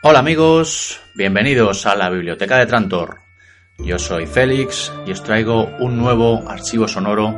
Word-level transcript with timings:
Hola 0.00 0.20
amigos, 0.20 1.00
bienvenidos 1.16 1.84
a 1.84 1.96
la 1.96 2.08
Biblioteca 2.08 2.56
de 2.56 2.66
Trantor. 2.66 3.18
Yo 3.78 3.98
soy 3.98 4.26
Félix 4.26 4.92
y 5.04 5.10
os 5.10 5.24
traigo 5.24 5.64
un 5.80 5.98
nuevo 5.98 6.48
archivo 6.48 6.86
sonoro 6.86 7.36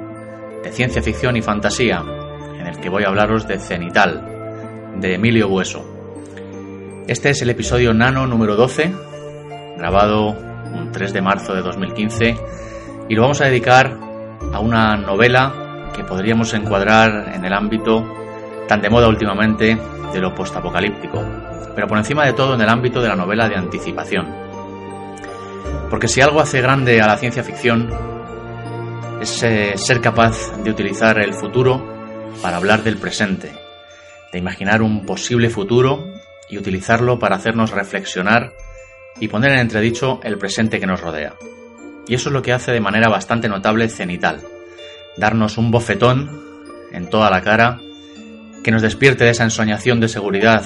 de 0.63 0.71
ciencia 0.71 1.03
ficción 1.03 1.39
y 1.39 1.43
fantasía, 1.43 2.05
en 2.59 2.67
el 2.67 2.79
que 2.79 2.91
voy 2.91 3.05
a 3.05 3.09
hablaros 3.09 3.49
de 3.49 3.59
Cenital, 3.59 4.93
de 4.97 5.15
Emilio 5.15 5.49
Bueso. 5.49 5.83
Este 7.09 7.31
es 7.31 7.41
el 7.41 7.49
episodio 7.49 7.95
nano 7.95 8.27
número 8.27 8.57
12, 8.57 8.93
grabado 9.79 10.29
un 10.29 10.91
3 10.93 11.15
de 11.15 11.23
marzo 11.23 11.55
de 11.55 11.63
2015, 11.63 12.37
y 13.09 13.15
lo 13.15 13.23
vamos 13.23 13.41
a 13.41 13.47
dedicar 13.47 13.97
a 14.53 14.61
una 14.61 14.99
novela 14.99 15.91
que 15.97 16.05
podríamos 16.05 16.53
encuadrar 16.53 17.33
en 17.35 17.43
el 17.43 17.55
ámbito 17.55 18.05
tan 18.69 18.83
de 18.83 18.91
moda 18.91 19.09
últimamente 19.09 19.79
de 20.13 20.21
lo 20.21 20.35
postapocalíptico 20.35 21.50
pero 21.75 21.87
por 21.87 21.99
encima 21.99 22.25
de 22.25 22.33
todo 22.33 22.55
en 22.55 22.61
el 22.61 22.69
ámbito 22.69 23.01
de 23.01 23.09
la 23.09 23.17
novela 23.17 23.49
de 23.49 23.57
anticipación. 23.57 24.27
Porque 25.89 26.09
si 26.09 26.21
algo 26.21 26.41
hace 26.41 26.61
grande 26.61 27.01
a 27.01 27.07
la 27.07 27.17
ciencia 27.17 27.43
ficción 27.43 27.91
es 29.21 29.43
eh, 29.43 29.73
ser 29.77 30.01
capaz 30.01 30.57
de 30.63 30.71
utilizar 30.71 31.19
el 31.19 31.35
futuro 31.35 31.85
para 32.41 32.57
hablar 32.57 32.83
del 32.83 32.97
presente, 32.97 33.53
de 34.33 34.39
imaginar 34.39 34.83
un 34.83 35.05
posible 35.05 35.51
futuro 35.51 36.07
y 36.49 36.59
utilizarlo 36.59 37.19
para 37.19 37.37
hacernos 37.37 37.71
reflexionar 37.71 38.53
y 39.19 39.29
poner 39.29 39.53
en 39.53 39.59
entredicho 39.59 40.21
el 40.23 40.39
presente 40.39 40.81
que 40.81 40.87
nos 40.87 41.01
rodea. 41.01 41.35
Y 42.07 42.15
eso 42.15 42.29
es 42.29 42.33
lo 42.33 42.43
que 42.43 42.53
hace 42.53 42.73
de 42.73 42.81
manera 42.81 43.09
bastante 43.09 43.49
notable 43.49 43.89
Cenital, 43.89 44.41
darnos 45.17 45.59
un 45.59 45.71
bofetón 45.71 46.41
en 46.93 47.11
toda 47.11 47.31
la 47.31 47.43
cara 47.43 47.79
que 48.65 48.71
nos 48.71 48.83
despierte 48.83 49.25
de 49.25 49.31
esa 49.31 49.45
ensoñación 49.45 50.01
de 50.01 50.09
seguridad 50.09 50.65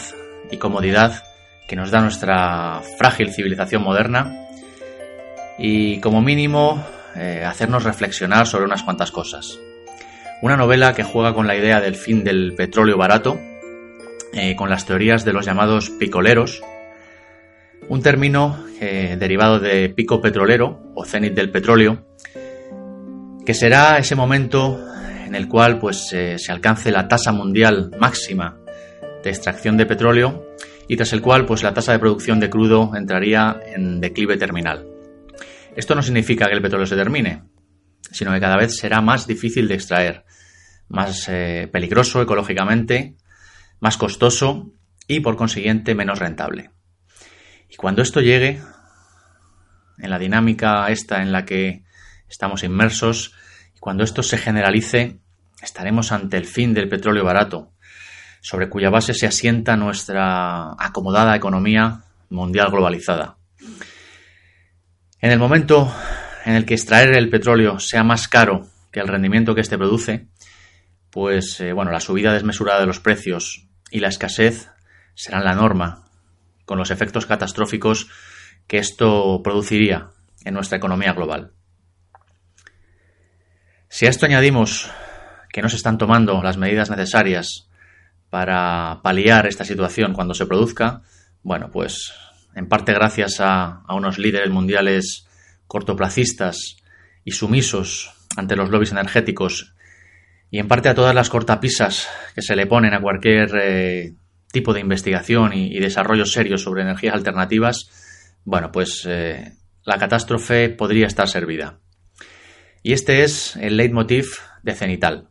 y 0.50 0.56
comodidad 0.58 1.24
que 1.66 1.76
nos 1.76 1.90
da 1.90 2.00
nuestra 2.00 2.80
frágil 2.98 3.32
civilización 3.32 3.82
moderna 3.82 4.48
y 5.58 6.00
como 6.00 6.20
mínimo 6.20 6.84
eh, 7.16 7.44
hacernos 7.46 7.84
reflexionar 7.84 8.46
sobre 8.46 8.64
unas 8.64 8.82
cuantas 8.82 9.10
cosas. 9.10 9.58
Una 10.42 10.56
novela 10.56 10.94
que 10.94 11.04
juega 11.04 11.32
con 11.32 11.46
la 11.46 11.56
idea 11.56 11.80
del 11.80 11.94
fin 11.94 12.24
del 12.24 12.54
petróleo 12.54 12.98
barato, 12.98 13.40
eh, 14.32 14.56
con 14.56 14.68
las 14.68 14.84
teorías 14.84 15.24
de 15.24 15.32
los 15.32 15.46
llamados 15.46 15.90
picoleros, 15.90 16.62
un 17.88 18.02
término 18.02 18.64
eh, 18.80 19.16
derivado 19.18 19.60
de 19.60 19.88
pico 19.90 20.20
petrolero 20.20 20.92
o 20.94 21.04
cenit 21.04 21.34
del 21.34 21.50
petróleo, 21.50 22.04
que 23.46 23.54
será 23.54 23.98
ese 23.98 24.16
momento 24.16 24.80
en 25.24 25.34
el 25.34 25.48
cual 25.48 25.78
pues, 25.78 26.08
se 26.08 26.52
alcance 26.52 26.90
la 26.90 27.08
tasa 27.08 27.30
mundial 27.32 27.90
máxima 27.98 28.63
de 29.24 29.30
extracción 29.30 29.76
de 29.76 29.86
petróleo 29.86 30.54
y 30.86 30.96
tras 30.96 31.12
el 31.14 31.22
cual 31.22 31.46
pues, 31.46 31.62
la 31.62 31.74
tasa 31.74 31.92
de 31.92 31.98
producción 31.98 32.38
de 32.38 32.50
crudo 32.50 32.92
entraría 32.94 33.58
en 33.66 34.00
declive 34.00 34.36
terminal. 34.36 34.86
Esto 35.74 35.94
no 35.94 36.02
significa 36.02 36.46
que 36.46 36.54
el 36.54 36.62
petróleo 36.62 36.86
se 36.86 36.94
termine, 36.94 37.42
sino 38.12 38.32
que 38.32 38.40
cada 38.40 38.56
vez 38.56 38.76
será 38.76 39.00
más 39.00 39.26
difícil 39.26 39.66
de 39.66 39.74
extraer, 39.74 40.24
más 40.88 41.28
eh, 41.28 41.68
peligroso 41.72 42.22
ecológicamente, 42.22 43.16
más 43.80 43.96
costoso 43.96 44.72
y 45.08 45.20
por 45.20 45.36
consiguiente 45.36 45.94
menos 45.94 46.18
rentable. 46.18 46.70
Y 47.68 47.76
cuando 47.76 48.02
esto 48.02 48.20
llegue, 48.20 48.60
en 49.98 50.10
la 50.10 50.18
dinámica 50.18 50.86
esta 50.88 51.22
en 51.22 51.32
la 51.32 51.44
que 51.44 51.82
estamos 52.28 52.62
inmersos, 52.62 53.34
y 53.74 53.78
cuando 53.80 54.04
esto 54.04 54.22
se 54.22 54.38
generalice, 54.38 55.18
estaremos 55.62 56.12
ante 56.12 56.36
el 56.36 56.44
fin 56.44 56.74
del 56.74 56.88
petróleo 56.88 57.24
barato, 57.24 57.73
sobre 58.44 58.68
cuya 58.68 58.90
base 58.90 59.14
se 59.14 59.26
asienta 59.26 59.74
nuestra 59.74 60.72
acomodada 60.78 61.34
economía 61.34 62.02
mundial 62.28 62.70
globalizada. 62.70 63.38
En 65.18 65.30
el 65.30 65.38
momento 65.38 65.90
en 66.44 66.54
el 66.54 66.66
que 66.66 66.74
extraer 66.74 67.16
el 67.16 67.30
petróleo 67.30 67.78
sea 67.78 68.04
más 68.04 68.28
caro 68.28 68.68
que 68.92 69.00
el 69.00 69.08
rendimiento 69.08 69.54
que 69.54 69.62
éste 69.62 69.78
produce, 69.78 70.26
pues 71.08 71.58
eh, 71.62 71.72
bueno, 71.72 71.90
la 71.90 72.00
subida 72.00 72.34
desmesurada 72.34 72.80
de 72.80 72.86
los 72.86 73.00
precios 73.00 73.66
y 73.90 74.00
la 74.00 74.08
escasez 74.08 74.68
serán 75.14 75.44
la 75.44 75.54
norma, 75.54 76.04
con 76.66 76.76
los 76.76 76.90
efectos 76.90 77.24
catastróficos 77.24 78.10
que 78.66 78.76
esto 78.76 79.40
produciría 79.42 80.10
en 80.44 80.52
nuestra 80.52 80.76
economía 80.76 81.14
global. 81.14 81.52
Si 83.88 84.04
a 84.04 84.10
esto 84.10 84.26
añadimos 84.26 84.90
que 85.50 85.62
no 85.62 85.70
se 85.70 85.76
están 85.76 85.96
tomando 85.96 86.42
las 86.42 86.58
medidas 86.58 86.90
necesarias 86.90 87.70
para 88.34 88.98
paliar 89.00 89.46
esta 89.46 89.64
situación 89.64 90.12
cuando 90.12 90.34
se 90.34 90.44
produzca, 90.44 91.02
bueno, 91.44 91.70
pues 91.70 92.12
en 92.56 92.66
parte 92.66 92.92
gracias 92.92 93.36
a, 93.38 93.84
unos 93.90 94.18
líderes 94.18 94.50
mundiales 94.50 95.28
cortoplacistas 95.68 96.78
y 97.22 97.30
sumisos 97.30 98.12
ante 98.36 98.56
los 98.56 98.70
lobbies 98.70 98.90
energéticos 98.90 99.76
y 100.50 100.58
en 100.58 100.66
parte 100.66 100.88
a 100.88 100.96
todas 100.96 101.14
las 101.14 101.30
cortapisas 101.30 102.08
que 102.34 102.42
se 102.42 102.56
le 102.56 102.66
ponen 102.66 102.92
a 102.92 103.00
cualquier 103.00 103.50
eh, 103.54 104.14
tipo 104.50 104.74
de 104.74 104.80
investigación 104.80 105.52
y, 105.52 105.78
desarrollo 105.78 106.26
serio 106.26 106.58
sobre 106.58 106.82
energías 106.82 107.14
alternativas, 107.14 108.32
bueno, 108.44 108.72
pues 108.72 109.06
eh, 109.08 109.52
la 109.84 109.96
catástrofe 109.96 110.70
podría 110.70 111.06
estar 111.06 111.28
servida. 111.28 111.78
Y 112.82 112.94
este 112.94 113.22
es 113.22 113.54
el 113.54 113.76
leitmotiv 113.76 114.26
de 114.64 114.74
Cenital. 114.74 115.28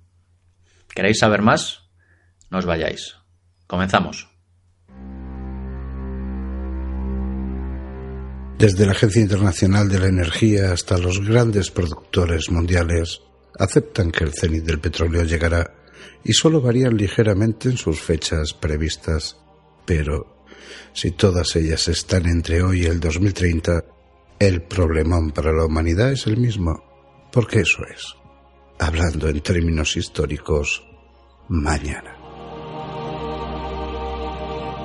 ¿Queréis 0.96 1.20
saber 1.20 1.42
más? 1.42 1.83
No 2.54 2.60
os 2.60 2.68
vayáis. 2.68 3.16
Comenzamos. 3.66 4.30
Desde 8.60 8.86
la 8.86 8.92
Agencia 8.92 9.24
Internacional 9.24 9.90
de 9.90 10.00
la 10.00 10.08
Energía 10.08 10.72
hasta 10.72 11.00
los 11.00 11.20
grandes 11.28 11.72
productores 11.72 12.52
mundiales 12.52 13.22
aceptan 13.58 14.12
que 14.12 14.24
el 14.24 14.34
cenit 14.34 14.64
del 14.66 14.80
petróleo 14.80 15.24
llegará 15.24 15.74
y 16.24 16.34
solo 16.34 16.62
varían 16.62 16.96
ligeramente 16.96 17.70
en 17.70 17.78
sus 17.78 18.00
fechas 18.00 18.54
previstas. 18.54 19.36
Pero 19.84 20.46
si 20.94 21.10
todas 21.10 21.56
ellas 21.56 21.88
están 21.88 22.28
entre 22.28 22.62
hoy 22.62 22.84
y 22.84 22.86
el 22.86 23.00
2030, 23.00 23.84
el 24.38 24.62
problemón 24.62 25.32
para 25.32 25.52
la 25.52 25.66
humanidad 25.66 26.12
es 26.12 26.28
el 26.28 26.38
mismo, 26.38 26.84
porque 27.32 27.62
eso 27.62 27.84
es, 27.92 28.14
hablando 28.78 29.28
en 29.28 29.42
términos 29.42 29.98
históricos, 29.98 30.86
mañana 31.50 32.13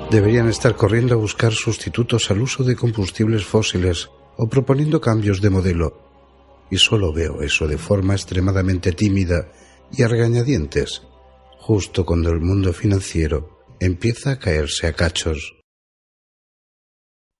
deberían 0.09 0.49
estar 0.49 0.75
corriendo 0.75 1.13
a 1.13 1.17
buscar 1.17 1.53
sustitutos 1.53 2.31
al 2.31 2.41
uso 2.41 2.63
de 2.63 2.75
combustibles 2.75 3.45
fósiles 3.45 4.09
o 4.37 4.47
proponiendo 4.47 4.99
cambios 4.99 5.41
de 5.41 5.49
modelo. 5.49 6.09
Y 6.71 6.77
solo 6.77 7.13
veo 7.13 7.41
eso 7.41 7.67
de 7.67 7.77
forma 7.77 8.13
extremadamente 8.13 8.91
tímida 8.91 9.51
y 9.91 10.03
a 10.03 10.07
regañadientes, 10.07 11.03
justo 11.57 12.05
cuando 12.05 12.31
el 12.31 12.39
mundo 12.39 12.73
financiero 12.73 13.65
empieza 13.79 14.31
a 14.31 14.39
caerse 14.39 14.87
a 14.87 14.93
cachos. 14.93 15.55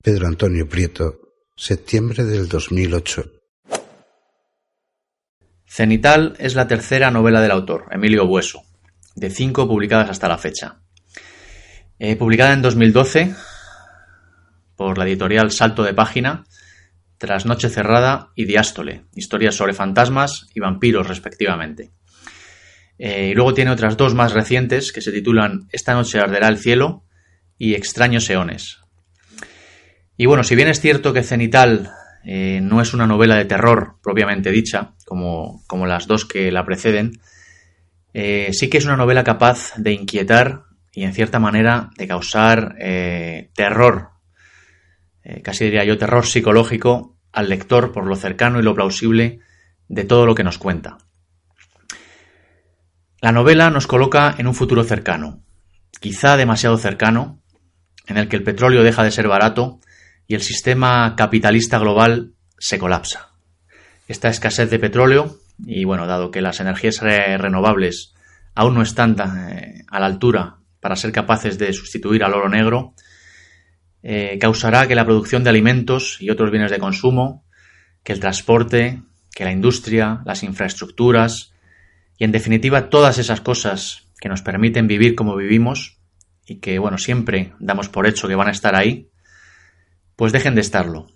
Pedro 0.01 0.27
Antonio 0.27 0.67
Prieto, 0.67 1.19
septiembre 1.55 2.23
del 2.23 2.47
2008. 2.47 3.23
Cenital 5.65 6.35
es 6.39 6.55
la 6.55 6.67
tercera 6.67 7.11
novela 7.11 7.41
del 7.41 7.51
autor, 7.51 7.85
Emilio 7.91 8.25
Bueso, 8.25 8.63
de 9.15 9.29
cinco 9.29 9.67
publicadas 9.67 10.09
hasta 10.09 10.27
la 10.27 10.37
fecha. 10.37 10.81
Eh, 12.01 12.15
publicada 12.15 12.53
en 12.53 12.61
2012 12.61 13.35
por 14.77 14.97
la 14.97 15.03
editorial 15.03 15.51
Salto 15.51 15.83
de 15.83 15.93
Página, 15.93 16.45
tras 17.17 17.45
Noche 17.45 17.67
Cerrada 17.67 18.29
y 18.35 18.45
Diástole, 18.45 19.03
historias 19.15 19.55
sobre 19.55 19.73
fantasmas 19.73 20.47
y 20.55 20.61
vampiros 20.61 21.09
respectivamente. 21.09 21.91
Eh, 22.97 23.31
y 23.31 23.33
luego 23.33 23.53
tiene 23.53 23.71
otras 23.71 23.97
dos 23.97 24.15
más 24.15 24.31
recientes 24.31 24.93
que 24.93 25.01
se 25.01 25.11
titulan 25.11 25.67
Esta 25.73 25.93
noche 25.93 26.19
arderá 26.19 26.47
el 26.47 26.57
cielo 26.57 27.03
y 27.57 27.73
Extraños 27.73 28.29
eones. 28.29 28.77
Y 30.15 30.25
bueno, 30.25 30.45
si 30.45 30.55
bien 30.55 30.69
es 30.69 30.79
cierto 30.79 31.11
que 31.11 31.23
Cenital 31.23 31.91
eh, 32.23 32.61
no 32.63 32.81
es 32.81 32.93
una 32.93 33.07
novela 33.07 33.35
de 33.35 33.43
terror 33.43 33.97
propiamente 34.01 34.51
dicha, 34.51 34.93
como, 35.05 35.65
como 35.67 35.85
las 35.85 36.07
dos 36.07 36.23
que 36.23 36.49
la 36.49 36.65
preceden, 36.65 37.19
sí 38.13 38.69
que 38.69 38.77
es 38.77 38.85
una 38.85 38.97
novela 38.97 39.25
capaz 39.25 39.73
de 39.75 39.91
inquietar 39.91 40.68
y 40.91 41.03
en 41.03 41.13
cierta 41.13 41.39
manera 41.39 41.89
de 41.97 42.07
causar 42.07 42.75
eh, 42.79 43.51
terror, 43.53 44.09
eh, 45.23 45.41
casi 45.41 45.65
diría 45.65 45.83
yo 45.83 45.97
terror 45.97 46.25
psicológico 46.25 47.17
al 47.31 47.49
lector 47.49 47.91
por 47.91 48.05
lo 48.05 48.15
cercano 48.15 48.59
y 48.59 48.63
lo 48.63 48.73
plausible 48.73 49.39
de 49.87 50.03
todo 50.03 50.25
lo 50.25 50.35
que 50.35 50.43
nos 50.43 50.57
cuenta. 50.57 50.97
La 53.21 53.31
novela 53.31 53.69
nos 53.69 53.85
coloca 53.85 54.33
en 54.37 54.47
un 54.47 54.55
futuro 54.55 54.83
cercano, 54.83 55.43
quizá 55.99 56.37
demasiado 56.37 56.77
cercano, 56.77 57.41
en 58.07 58.17
el 58.17 58.27
que 58.27 58.37
el 58.37 58.43
petróleo 58.43 58.83
deja 58.83 59.03
de 59.03 59.11
ser 59.11 59.27
barato 59.27 59.79
y 60.25 60.35
el 60.35 60.41
sistema 60.41 61.15
capitalista 61.15 61.79
global 61.79 62.33
se 62.57 62.79
colapsa. 62.79 63.33
Esta 64.07 64.29
escasez 64.29 64.69
de 64.69 64.79
petróleo, 64.79 65.37
y 65.65 65.83
bueno, 65.83 66.07
dado 66.07 66.31
que 66.31 66.41
las 66.41 66.59
energías 66.59 67.01
renovables 67.01 68.13
aún 68.55 68.75
no 68.75 68.81
están 68.81 69.15
eh, 69.51 69.83
a 69.87 69.99
la 69.99 70.05
altura 70.05 70.58
para 70.79 70.95
ser 70.95 71.11
capaces 71.11 71.57
de 71.57 71.73
sustituir 71.73 72.23
al 72.23 72.33
oro 72.33 72.49
negro, 72.49 72.93
eh, 74.01 74.37
causará 74.39 74.87
que 74.87 74.95
la 74.95 75.05
producción 75.05 75.43
de 75.43 75.49
alimentos 75.49 76.17
y 76.21 76.29
otros 76.29 76.51
bienes 76.51 76.71
de 76.71 76.79
consumo, 76.79 77.45
que 78.03 78.13
el 78.13 78.19
transporte, 78.19 79.01
que 79.33 79.43
la 79.43 79.51
industria, 79.51 80.21
las 80.25 80.43
infraestructuras 80.43 81.53
y 82.17 82.23
en 82.23 82.31
definitiva 82.31 82.89
todas 82.89 83.17
esas 83.17 83.41
cosas 83.41 84.07
que 84.19 84.29
nos 84.29 84.41
permiten 84.41 84.87
vivir 84.87 85.15
como 85.15 85.35
vivimos 85.35 85.97
y 86.45 86.59
que 86.59 86.79
bueno 86.79 86.97
siempre 86.97 87.53
damos 87.59 87.89
por 87.89 88.07
hecho 88.07 88.27
que 88.27 88.35
van 88.35 88.47
a 88.47 88.51
estar 88.51 88.75
ahí, 88.75 89.09
pues 90.15 90.31
dejen 90.31 90.55
de 90.55 90.61
estarlo. 90.61 91.07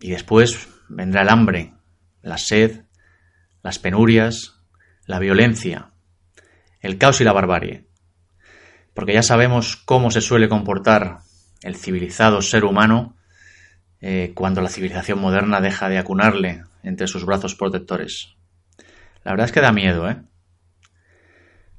Y 0.00 0.10
después 0.10 0.68
vendrá 0.88 1.22
el 1.22 1.28
hambre, 1.28 1.72
la 2.22 2.36
sed, 2.36 2.82
las 3.62 3.78
penurias, 3.78 4.60
la 5.06 5.18
violencia, 5.18 5.92
el 6.80 6.98
caos 6.98 7.20
y 7.20 7.24
la 7.24 7.32
barbarie. 7.32 7.85
Porque 8.96 9.12
ya 9.12 9.22
sabemos 9.22 9.76
cómo 9.76 10.10
se 10.10 10.22
suele 10.22 10.48
comportar 10.48 11.18
el 11.62 11.76
civilizado 11.76 12.40
ser 12.40 12.64
humano 12.64 13.14
eh, 14.00 14.32
cuando 14.34 14.62
la 14.62 14.70
civilización 14.70 15.18
moderna 15.18 15.60
deja 15.60 15.90
de 15.90 15.98
acunarle 15.98 16.64
entre 16.82 17.06
sus 17.06 17.26
brazos 17.26 17.54
protectores. 17.54 18.34
La 19.22 19.32
verdad 19.32 19.44
es 19.44 19.52
que 19.52 19.60
da 19.60 19.70
miedo, 19.70 20.08
¿eh? 20.08 20.16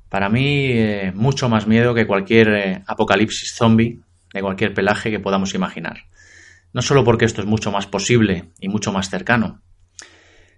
Para 0.10 0.30
mí, 0.30 0.68
eh, 0.72 1.12
mucho 1.16 1.50
más 1.50 1.66
miedo 1.66 1.96
que 1.96 2.06
cualquier 2.06 2.50
eh, 2.50 2.84
apocalipsis 2.86 3.56
zombie 3.56 4.00
de 4.32 4.42
cualquier 4.42 4.76
pelaje 4.76 5.10
que 5.10 5.20
podamos 5.20 5.56
imaginar. 5.56 6.04
No 6.72 6.84
solo 6.84 7.04
porque 7.04 7.26
esto 7.26 7.42
es 7.42 7.48
mucho 7.48 7.72
más 7.72 7.88
posible 7.88 8.52
y 8.60 8.70
mucho 8.70 8.94
más 8.94 9.10
cercano, 9.10 9.64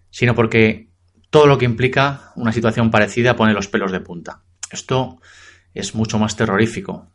sino 0.10 0.36
porque 0.36 0.90
todo 1.30 1.48
lo 1.48 1.58
que 1.58 1.66
implica 1.66 2.34
una 2.36 2.52
situación 2.52 2.92
parecida 2.92 3.38
pone 3.38 3.54
los 3.54 3.70
pelos 3.70 3.94
de 3.94 4.02
punta. 4.02 4.44
Esto 4.72 5.22
es 5.80 5.96
mucho 5.96 6.20
más 6.20 6.36
terrorífico. 6.36 7.08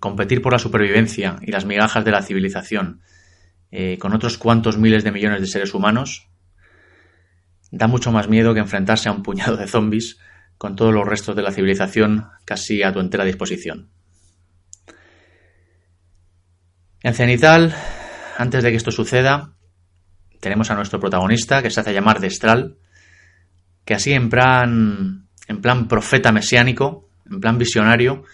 Competir 0.00 0.42
por 0.42 0.52
la 0.52 0.58
supervivencia 0.58 1.36
y 1.42 1.50
las 1.50 1.64
migajas 1.64 2.04
de 2.04 2.10
la 2.10 2.22
civilización 2.22 3.00
eh, 3.70 3.98
con 3.98 4.12
otros 4.12 4.38
cuantos 4.38 4.78
miles 4.78 5.02
de 5.02 5.12
millones 5.12 5.40
de 5.40 5.46
seres 5.46 5.74
humanos 5.74 6.28
da 7.70 7.88
mucho 7.88 8.12
más 8.12 8.28
miedo 8.28 8.54
que 8.54 8.60
enfrentarse 8.60 9.08
a 9.08 9.12
un 9.12 9.22
puñado 9.22 9.56
de 9.56 9.66
zombies 9.66 10.18
con 10.58 10.76
todos 10.76 10.94
los 10.94 11.06
restos 11.06 11.34
de 11.34 11.42
la 11.42 11.50
civilización 11.50 12.28
casi 12.44 12.82
a 12.82 12.92
tu 12.92 13.00
entera 13.00 13.24
disposición. 13.24 13.90
En 17.02 17.14
Cenital, 17.14 17.74
antes 18.38 18.62
de 18.62 18.70
que 18.70 18.76
esto 18.76 18.90
suceda, 18.90 19.54
tenemos 20.40 20.70
a 20.70 20.74
nuestro 20.74 21.00
protagonista 21.00 21.62
que 21.62 21.70
se 21.70 21.80
hace 21.80 21.92
llamar 21.92 22.20
Destral, 22.20 22.76
que 23.84 23.94
así 23.94 24.12
en 24.12 24.30
plan, 24.30 25.28
en 25.48 25.60
plan 25.60 25.88
profeta 25.88 26.32
mesiánico, 26.32 27.10
en 27.30 27.40
plan 27.40 27.58
visionario, 27.58 28.24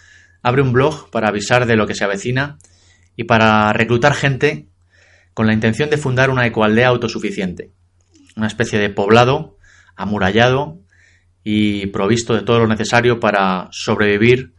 abre 0.42 0.62
un 0.62 0.72
blog 0.72 1.10
para 1.10 1.28
avisar 1.28 1.66
de 1.66 1.76
lo 1.76 1.87
que 1.87 1.94
se 1.94 2.04
avecina 2.04 2.58
y 3.16 3.25
para 3.25 3.72
reclutar 3.72 4.14
gente 4.14 4.69
con 5.34 5.46
la 5.46 5.54
intención 5.54 5.90
de 5.90 5.96
fundar 5.96 6.31
una 6.31 6.46
ecoaldea 6.46 6.88
autosuficiente, 6.88 7.72
una 8.37 8.46
especie 8.46 8.78
de 8.78 8.90
poblado 8.90 9.56
amurallado 9.96 10.81
y 11.44 11.87
provisto 11.87 12.34
de 12.34 12.42
todo 12.42 12.60
lo 12.60 12.66
necesario 12.66 13.20
para 13.20 13.69
sobrevivir 13.70 14.54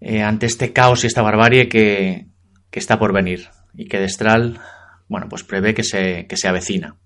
eh, 0.00 0.22
ante 0.22 0.46
este 0.46 0.72
caos 0.72 1.02
y 1.02 1.06
esta 1.06 1.22
barbarie 1.22 1.68
que, 1.68 2.26
que 2.70 2.78
está 2.78 2.98
por 2.98 3.12
venir 3.12 3.48
y 3.74 3.86
que 3.86 3.98
Destral, 3.98 4.60
bueno, 5.08 5.28
pues 5.28 5.44
prevé 5.44 5.74
que 5.74 5.84
se, 5.84 6.26
que 6.26 6.36
se 6.36 6.48
avecina. 6.48 6.96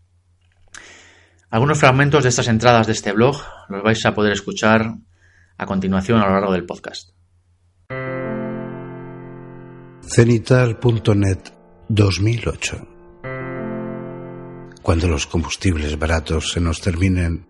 Algunos 1.50 1.78
fragmentos 1.78 2.22
de 2.22 2.30
estas 2.30 2.48
entradas 2.48 2.86
de 2.86 2.94
este 2.94 3.12
blog 3.12 3.42
los 3.68 3.82
vais 3.82 4.04
a 4.06 4.14
poder 4.14 4.32
escuchar 4.32 4.94
a 5.62 5.66
continuación 5.66 6.20
a 6.20 6.26
lo 6.26 6.32
largo 6.32 6.52
del 6.52 6.66
podcast. 6.66 7.10
Cenital.net 10.02 11.38
2008 11.88 12.88
Cuando 14.82 15.08
los 15.08 15.26
combustibles 15.26 15.98
baratos 15.98 16.50
se 16.52 16.60
nos 16.60 16.80
terminen, 16.80 17.46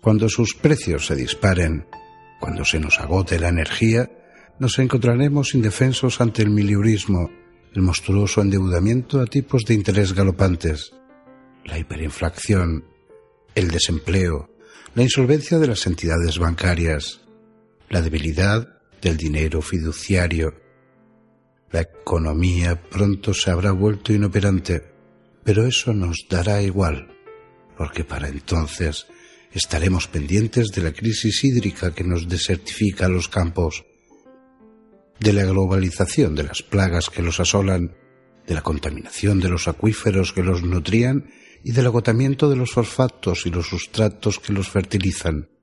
cuando 0.00 0.28
sus 0.28 0.54
precios 0.54 1.06
se 1.06 1.16
disparen, 1.16 1.86
cuando 2.38 2.64
se 2.64 2.78
nos 2.78 3.00
agote 3.00 3.38
la 3.40 3.48
energía, 3.48 4.10
nos 4.58 4.78
encontraremos 4.78 5.54
indefensos 5.54 6.20
ante 6.20 6.42
el 6.42 6.50
miliurismo 6.50 7.30
el 7.74 7.82
monstruoso 7.82 8.40
endeudamiento 8.40 9.20
a 9.20 9.26
tipos 9.26 9.64
de 9.64 9.74
interés 9.74 10.12
galopantes, 10.14 10.92
la 11.64 11.76
hiperinflación, 11.76 12.84
el 13.56 13.68
desempleo, 13.68 14.48
la 14.94 15.02
insolvencia 15.02 15.58
de 15.58 15.66
las 15.66 15.86
entidades 15.86 16.38
bancarias, 16.38 17.23
la 17.94 18.02
debilidad 18.02 18.80
del 19.00 19.16
dinero 19.16 19.62
fiduciario. 19.62 20.52
La 21.70 21.82
economía 21.82 22.82
pronto 22.90 23.32
se 23.32 23.52
habrá 23.52 23.70
vuelto 23.70 24.12
inoperante, 24.12 24.82
pero 25.44 25.64
eso 25.64 25.94
nos 25.94 26.26
dará 26.28 26.60
igual, 26.60 27.16
porque 27.78 28.02
para 28.02 28.26
entonces 28.26 29.06
estaremos 29.52 30.08
pendientes 30.08 30.72
de 30.72 30.82
la 30.82 30.92
crisis 30.92 31.44
hídrica 31.44 31.94
que 31.94 32.02
nos 32.02 32.28
desertifica 32.28 33.06
los 33.06 33.28
campos, 33.28 33.84
de 35.20 35.32
la 35.32 35.44
globalización 35.44 36.34
de 36.34 36.42
las 36.42 36.64
plagas 36.64 37.10
que 37.10 37.22
los 37.22 37.38
asolan, 37.38 37.94
de 38.44 38.54
la 38.54 38.62
contaminación 38.62 39.38
de 39.38 39.50
los 39.50 39.68
acuíferos 39.68 40.32
que 40.32 40.42
los 40.42 40.64
nutrían 40.64 41.30
y 41.62 41.70
del 41.70 41.86
agotamiento 41.86 42.50
de 42.50 42.56
los 42.56 42.72
fosfatos 42.72 43.46
y 43.46 43.50
los 43.50 43.68
sustratos 43.68 44.40
que 44.40 44.52
los 44.52 44.68
fertilizan. 44.68 45.53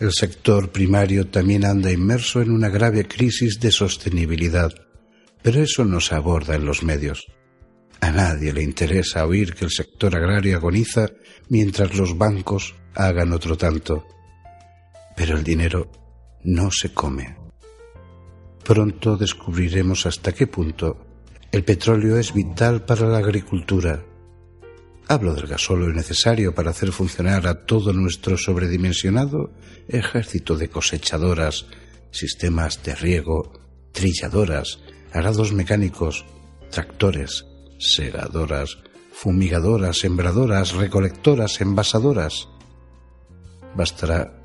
El 0.00 0.12
sector 0.12 0.70
primario 0.70 1.26
también 1.28 1.66
anda 1.66 1.92
inmerso 1.92 2.40
en 2.40 2.50
una 2.50 2.70
grave 2.70 3.06
crisis 3.06 3.60
de 3.60 3.70
sostenibilidad, 3.70 4.72
pero 5.42 5.62
eso 5.62 5.84
no 5.84 6.00
se 6.00 6.14
aborda 6.14 6.54
en 6.54 6.64
los 6.64 6.82
medios. 6.82 7.26
A 8.00 8.10
nadie 8.10 8.54
le 8.54 8.62
interesa 8.62 9.26
oír 9.26 9.54
que 9.54 9.66
el 9.66 9.70
sector 9.70 10.16
agrario 10.16 10.56
agoniza 10.56 11.10
mientras 11.50 11.94
los 11.94 12.16
bancos 12.16 12.74
hagan 12.94 13.34
otro 13.34 13.58
tanto. 13.58 14.06
Pero 15.16 15.36
el 15.36 15.44
dinero 15.44 15.92
no 16.44 16.70
se 16.70 16.94
come. 16.94 17.36
Pronto 18.64 19.18
descubriremos 19.18 20.06
hasta 20.06 20.32
qué 20.32 20.46
punto 20.46 21.06
el 21.52 21.64
petróleo 21.64 22.16
es 22.16 22.32
vital 22.32 22.84
para 22.84 23.06
la 23.06 23.18
agricultura. 23.18 24.02
Hablo 25.10 25.34
del 25.34 25.48
gasóleo 25.48 25.92
necesario 25.92 26.54
para 26.54 26.70
hacer 26.70 26.92
funcionar 26.92 27.48
a 27.48 27.66
todo 27.66 27.92
nuestro 27.92 28.36
sobredimensionado 28.36 29.50
ejército 29.88 30.56
de 30.56 30.70
cosechadoras, 30.70 31.66
sistemas 32.12 32.80
de 32.84 32.94
riego, 32.94 33.50
trilladoras, 33.90 34.78
arados 35.12 35.52
mecánicos, 35.52 36.24
tractores, 36.70 37.44
segadoras, 37.80 38.78
fumigadoras, 39.10 39.98
sembradoras, 39.98 40.74
recolectoras, 40.74 41.60
envasadoras. 41.60 42.48
Bastará 43.74 44.40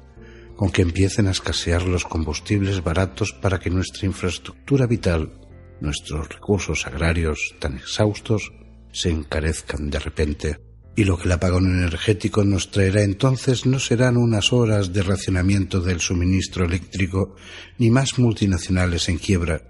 con 0.56 0.72
que 0.72 0.82
empiecen 0.82 1.28
a 1.28 1.32
escasear 1.38 1.84
los 1.84 2.06
combustibles 2.06 2.84
baratos 2.84 3.34
para 3.34 3.60
que 3.60 3.70
nuestra 3.70 4.08
infraestructura 4.08 4.88
vital, 4.88 5.32
nuestros 5.80 6.28
recursos 6.28 6.88
agrarios 6.88 7.54
tan 7.60 7.76
exhaustos, 7.78 8.52
se 8.96 9.10
encarezcan 9.10 9.90
de 9.90 10.00
repente. 10.00 10.60
Y 10.96 11.04
lo 11.04 11.18
que 11.18 11.26
el 11.26 11.34
apagón 11.34 11.66
energético 11.66 12.46
nos 12.46 12.72
traerá 12.72 13.04
entonces 13.04 13.66
no 13.66 13.80
serán 13.80 14.16
unas 14.16 14.54
horas 14.54 14.94
de 14.94 15.04
racionamiento 15.04 15.82
del 15.82 16.00
suministro 16.00 16.64
eléctrico 16.64 17.36
ni 17.78 17.92
más 17.92 18.18
multinacionales 18.18 19.10
en 19.10 19.18
quiebra, 19.18 19.62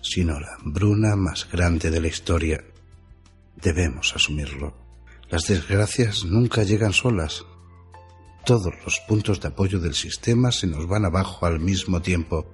sino 0.00 0.40
la 0.40 0.54
hambruna 0.54 1.14
más 1.14 1.46
grande 1.52 1.90
de 1.90 2.00
la 2.00 2.08
historia. 2.08 2.64
Debemos 3.60 4.14
asumirlo. 4.16 4.74
Las 5.28 5.46
desgracias 5.46 6.24
nunca 6.24 6.62
llegan 6.62 6.94
solas, 6.94 7.44
todos 8.44 8.74
los 8.84 8.98
puntos 9.06 9.40
de 9.40 9.48
apoyo 9.48 9.78
del 9.78 9.94
sistema 9.94 10.50
se 10.50 10.66
nos 10.66 10.88
van 10.88 11.04
abajo 11.04 11.46
al 11.46 11.60
mismo 11.60 12.02
tiempo. 12.02 12.52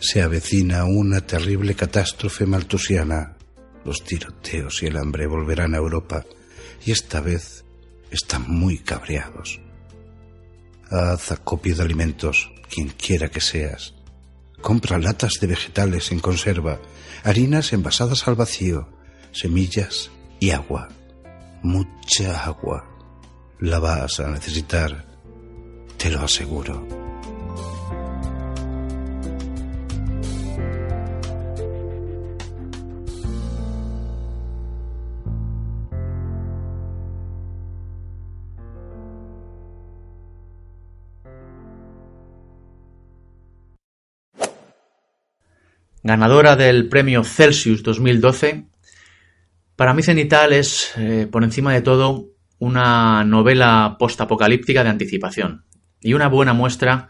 Se 0.00 0.20
avecina 0.20 0.84
una 0.84 1.20
terrible 1.20 1.74
catástrofe 1.74 2.44
maltusiana. 2.44 3.35
Los 3.86 4.02
tiroteos 4.02 4.82
y 4.82 4.86
el 4.86 4.96
hambre 4.96 5.28
volverán 5.28 5.72
a 5.72 5.76
Europa 5.76 6.24
y 6.84 6.90
esta 6.90 7.20
vez 7.20 7.64
están 8.10 8.42
muy 8.50 8.78
cabreados. 8.78 9.60
Haz 10.90 11.30
acopio 11.30 11.76
de 11.76 11.84
alimentos, 11.84 12.50
quien 12.68 12.88
quiera 12.88 13.28
que 13.28 13.40
seas. 13.40 13.94
Compra 14.60 14.98
latas 14.98 15.34
de 15.40 15.46
vegetales 15.46 16.10
en 16.10 16.18
conserva, 16.18 16.80
harinas 17.22 17.72
envasadas 17.72 18.26
al 18.26 18.34
vacío, 18.34 18.88
semillas 19.30 20.10
y 20.40 20.50
agua. 20.50 20.88
Mucha 21.62 22.44
agua 22.44 22.84
la 23.60 23.78
vas 23.78 24.18
a 24.18 24.30
necesitar, 24.30 25.06
te 25.96 26.10
lo 26.10 26.22
aseguro. 26.22 27.05
Ganadora 46.06 46.54
del 46.54 46.88
premio 46.88 47.24
Celsius 47.24 47.82
2012, 47.82 48.66
para 49.74 49.92
mí 49.92 50.02
Cenital 50.02 50.52
es, 50.52 50.92
eh, 50.96 51.28
por 51.30 51.42
encima 51.42 51.72
de 51.72 51.82
todo, 51.82 52.28
una 52.58 53.24
novela 53.24 53.96
postapocalíptica 53.98 54.84
de 54.84 54.90
anticipación 54.90 55.64
y 56.00 56.14
una 56.14 56.28
buena 56.28 56.54
muestra 56.54 57.08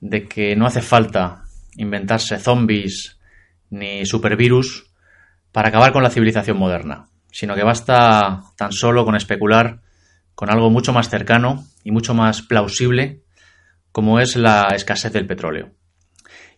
de 0.00 0.26
que 0.26 0.56
no 0.56 0.66
hace 0.66 0.80
falta 0.80 1.44
inventarse 1.76 2.38
zombies 2.38 3.20
ni 3.70 4.06
supervirus 4.06 4.90
para 5.52 5.68
acabar 5.68 5.92
con 5.92 6.02
la 6.02 6.10
civilización 6.10 6.56
moderna, 6.56 7.08
sino 7.30 7.54
que 7.54 7.62
basta 7.62 8.44
tan 8.56 8.72
solo 8.72 9.04
con 9.04 9.14
especular 9.14 9.82
con 10.34 10.50
algo 10.50 10.70
mucho 10.70 10.94
más 10.94 11.10
cercano 11.10 11.66
y 11.84 11.92
mucho 11.92 12.14
más 12.14 12.40
plausible 12.40 13.22
como 13.92 14.20
es 14.20 14.36
la 14.36 14.68
escasez 14.74 15.12
del 15.12 15.26
petróleo. 15.26 15.74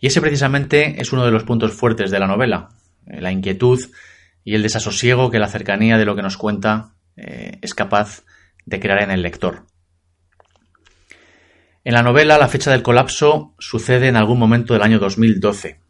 Y 0.01 0.09
ese 0.09 0.21
precisamente 0.21 1.01
es 1.01 1.13
uno 1.13 1.25
de 1.25 1.31
los 1.31 1.45
puntos 1.45 1.73
fuertes 1.73 2.11
de 2.11 2.19
la 2.19 2.27
novela, 2.27 2.71
eh, 3.07 3.21
la 3.21 3.33
inquietud 3.33 3.81
y 4.45 4.55
el 4.55 4.63
desasosiego 4.63 5.31
que 5.31 5.39
la 5.39 5.49
cercanía 5.49 5.97
de 5.97 6.05
lo 6.05 6.15
que 6.17 6.23
nos 6.23 6.37
cuenta 6.37 6.95
eh, 7.17 7.59
es 7.63 7.75
capaz 7.75 8.25
de 8.67 8.81
crear 8.81 9.03
en 9.03 9.11
el 9.11 9.23
lector. 9.23 9.67
En 11.85 11.95
la 11.95 12.03
novela, 12.03 12.39
la 12.39 12.49
fecha 12.49 12.71
del 12.71 12.83
colapso 12.83 13.55
sucede 13.59 14.09
en 14.09 14.17
algún 14.17 14.39
momento 14.39 14.73
del 14.73 14.83
año 14.83 14.99
2012. 14.99 15.81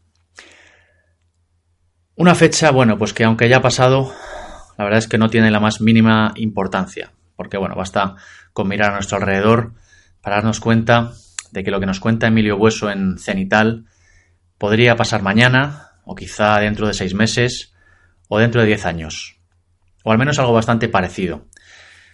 Una 2.17 2.35
fecha, 2.35 2.71
bueno, 2.71 2.97
pues 2.97 3.13
que 3.13 3.23
aunque 3.23 3.45
haya 3.45 3.61
pasado, 3.61 4.13
la 4.77 4.83
verdad 4.83 4.99
es 4.99 5.07
que 5.07 5.17
no 5.17 5.29
tiene 5.29 5.51
la 5.51 5.59
más 5.59 5.81
mínima 5.81 6.33
importancia, 6.35 7.11
porque 7.35 7.57
bueno, 7.57 7.75
basta 7.75 8.15
con 8.53 8.67
mirar 8.67 8.91
a 8.91 8.93
nuestro 8.95 9.17
alrededor 9.17 9.73
para 10.21 10.37
darnos 10.37 10.59
cuenta 10.59 11.13
de 11.51 11.63
que 11.63 11.71
lo 11.71 11.79
que 11.79 11.85
nos 11.85 11.99
cuenta 11.99 12.27
Emilio 12.27 12.57
Bueso 12.57 12.89
en 12.89 13.17
Cenital 13.17 13.85
podría 14.57 14.95
pasar 14.95 15.21
mañana, 15.21 15.91
o 16.05 16.15
quizá 16.15 16.59
dentro 16.59 16.87
de 16.87 16.93
seis 16.93 17.13
meses, 17.13 17.73
o 18.27 18.39
dentro 18.39 18.61
de 18.61 18.67
diez 18.67 18.85
años. 18.85 19.39
O 20.03 20.11
al 20.11 20.17
menos 20.17 20.39
algo 20.39 20.53
bastante 20.53 20.87
parecido. 20.87 21.47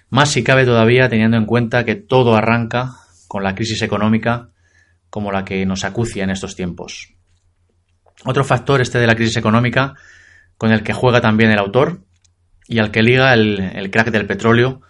Más 0.10 0.30
si 0.30 0.44
cabe 0.44 0.66
todavía 0.66 1.10
teniendo 1.10 1.38
en 1.38 1.46
cuenta 1.46 1.86
que 1.86 1.96
todo 1.96 2.36
arranca 2.36 2.92
con 3.28 3.44
la 3.44 3.56
crisis 3.56 3.82
económica 3.82 4.50
como 5.10 5.32
la 5.32 5.46
que 5.46 5.66
nos 5.66 5.84
acucia 5.84 6.24
en 6.24 6.30
estos 6.30 6.56
tiempos. 6.56 7.14
Otro 8.26 8.44
factor 8.44 8.82
este 8.82 9.00
de 9.00 9.08
la 9.08 9.16
crisis 9.16 9.38
económica 9.38 9.94
con 10.58 10.72
el 10.72 10.84
que 10.84 10.94
juega 10.94 11.22
también 11.22 11.52
el 11.52 11.60
autor 11.60 12.02
y 12.68 12.80
al 12.80 12.92
que 12.92 13.02
liga 13.02 13.34
el, 13.34 13.90
crack 13.92 14.12
del 14.12 14.28
petróleo 14.28 14.82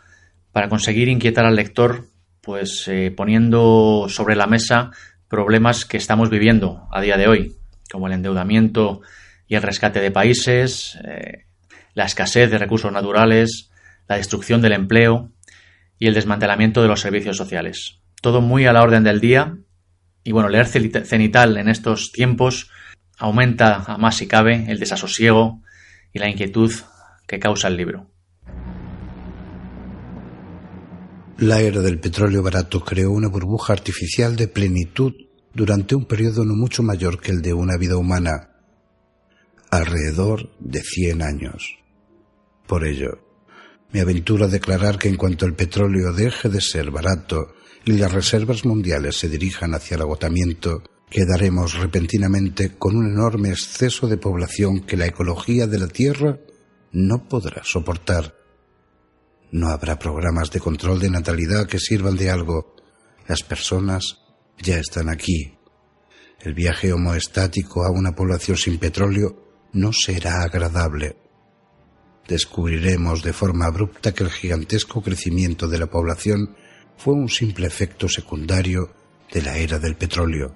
para 0.51 0.69
conseguir 0.69 1.07
inquietar 1.07 1.45
al 1.45 1.55
lector 1.55 2.07
pues 2.41 2.87
eh, 2.87 3.13
poniendo 3.15 4.07
sobre 4.09 4.35
la 4.35 4.47
mesa 4.47 4.91
problemas 5.31 5.85
que 5.85 5.95
estamos 5.95 6.29
viviendo 6.29 6.89
a 6.91 6.99
día 6.99 7.15
de 7.15 7.27
hoy, 7.27 7.55
como 7.89 8.07
el 8.07 8.13
endeudamiento 8.13 9.01
y 9.47 9.55
el 9.55 9.61
rescate 9.61 10.01
de 10.01 10.11
países, 10.11 10.99
eh, 11.07 11.45
la 11.93 12.03
escasez 12.03 12.51
de 12.51 12.57
recursos 12.57 12.91
naturales, 12.91 13.71
la 14.09 14.17
destrucción 14.17 14.61
del 14.61 14.73
empleo 14.73 15.31
y 15.97 16.07
el 16.07 16.13
desmantelamiento 16.13 16.81
de 16.81 16.89
los 16.89 16.99
servicios 16.99 17.37
sociales. 17.37 18.01
Todo 18.21 18.41
muy 18.41 18.65
a 18.65 18.73
la 18.73 18.83
orden 18.83 19.05
del 19.05 19.21
día 19.21 19.55
y 20.23 20.33
bueno, 20.33 20.49
leer 20.49 20.67
cenital 20.67 21.57
en 21.57 21.69
estos 21.69 22.11
tiempos 22.11 22.69
aumenta 23.17 23.85
a 23.87 23.97
más 23.97 24.17
si 24.17 24.27
cabe 24.27 24.69
el 24.69 24.79
desasosiego 24.79 25.61
y 26.11 26.19
la 26.19 26.29
inquietud 26.29 26.73
que 27.25 27.39
causa 27.39 27.69
el 27.69 27.77
libro. 27.77 28.11
La 31.41 31.59
era 31.59 31.81
del 31.81 31.99
petróleo 31.99 32.43
barato 32.43 32.83
creó 32.83 33.09
una 33.09 33.27
burbuja 33.27 33.73
artificial 33.73 34.35
de 34.35 34.47
plenitud 34.47 35.11
durante 35.55 35.95
un 35.95 36.05
periodo 36.05 36.45
no 36.45 36.53
mucho 36.53 36.83
mayor 36.83 37.19
que 37.19 37.31
el 37.31 37.41
de 37.41 37.51
una 37.51 37.77
vida 37.77 37.97
humana 37.97 38.51
alrededor 39.71 40.51
de 40.59 40.83
100 40.83 41.23
años. 41.23 41.79
Por 42.67 42.85
ello, 42.85 43.25
me 43.91 44.01
aventuro 44.01 44.45
a 44.45 44.49
declarar 44.49 44.99
que 44.99 45.09
en 45.09 45.15
cuanto 45.15 45.47
el 45.47 45.55
petróleo 45.55 46.13
deje 46.13 46.47
de 46.47 46.61
ser 46.61 46.91
barato 46.91 47.55
y 47.85 47.93
las 47.93 48.11
reservas 48.11 48.63
mundiales 48.63 49.17
se 49.17 49.27
dirijan 49.27 49.73
hacia 49.73 49.95
el 49.95 50.01
agotamiento, 50.01 50.83
quedaremos 51.09 51.73
repentinamente 51.73 52.77
con 52.77 52.95
un 52.95 53.11
enorme 53.11 53.49
exceso 53.49 54.07
de 54.07 54.17
población 54.17 54.81
que 54.81 54.95
la 54.95 55.07
ecología 55.07 55.65
de 55.65 55.79
la 55.79 55.87
Tierra 55.87 56.37
no 56.91 57.27
podrá 57.27 57.63
soportar. 57.63 58.40
No 59.51 59.67
habrá 59.67 59.99
programas 59.99 60.49
de 60.49 60.61
control 60.61 60.99
de 60.99 61.09
natalidad 61.09 61.67
que 61.67 61.77
sirvan 61.77 62.15
de 62.15 62.29
algo. 62.29 62.73
Las 63.27 63.43
personas 63.43 64.19
ya 64.57 64.77
están 64.77 65.09
aquí. 65.09 65.57
El 66.39 66.53
viaje 66.53 66.93
homoestático 66.93 67.83
a 67.83 67.91
una 67.91 68.15
población 68.15 68.55
sin 68.55 68.79
petróleo 68.79 69.67
no 69.73 69.91
será 69.91 70.43
agradable. 70.43 71.17
Descubriremos 72.29 73.23
de 73.23 73.33
forma 73.33 73.65
abrupta 73.65 74.13
que 74.13 74.23
el 74.23 74.31
gigantesco 74.31 75.01
crecimiento 75.01 75.67
de 75.67 75.79
la 75.79 75.87
población 75.87 76.55
fue 76.95 77.13
un 77.13 77.27
simple 77.27 77.67
efecto 77.67 78.07
secundario 78.07 78.93
de 79.33 79.41
la 79.41 79.57
era 79.57 79.79
del 79.79 79.97
petróleo. 79.97 80.55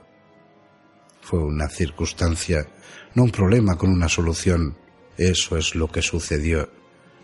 Fue 1.20 1.40
una 1.40 1.68
circunstancia, 1.68 2.66
no 3.14 3.24
un 3.24 3.32
problema 3.32 3.78
con 3.78 3.90
una 3.90 4.08
solución. 4.08 4.78
Eso 5.18 5.58
es 5.58 5.76
lo 5.76 5.92
que 5.92 6.02
sucedió 6.02 6.70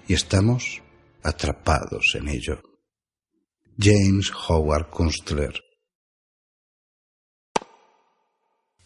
y 0.08 0.14
estamos 0.14 0.81
atrapados 1.24 2.16
en 2.16 2.28
ello. 2.28 2.62
James 3.78 4.32
Howard 4.48 4.90
Kunstler 4.90 5.54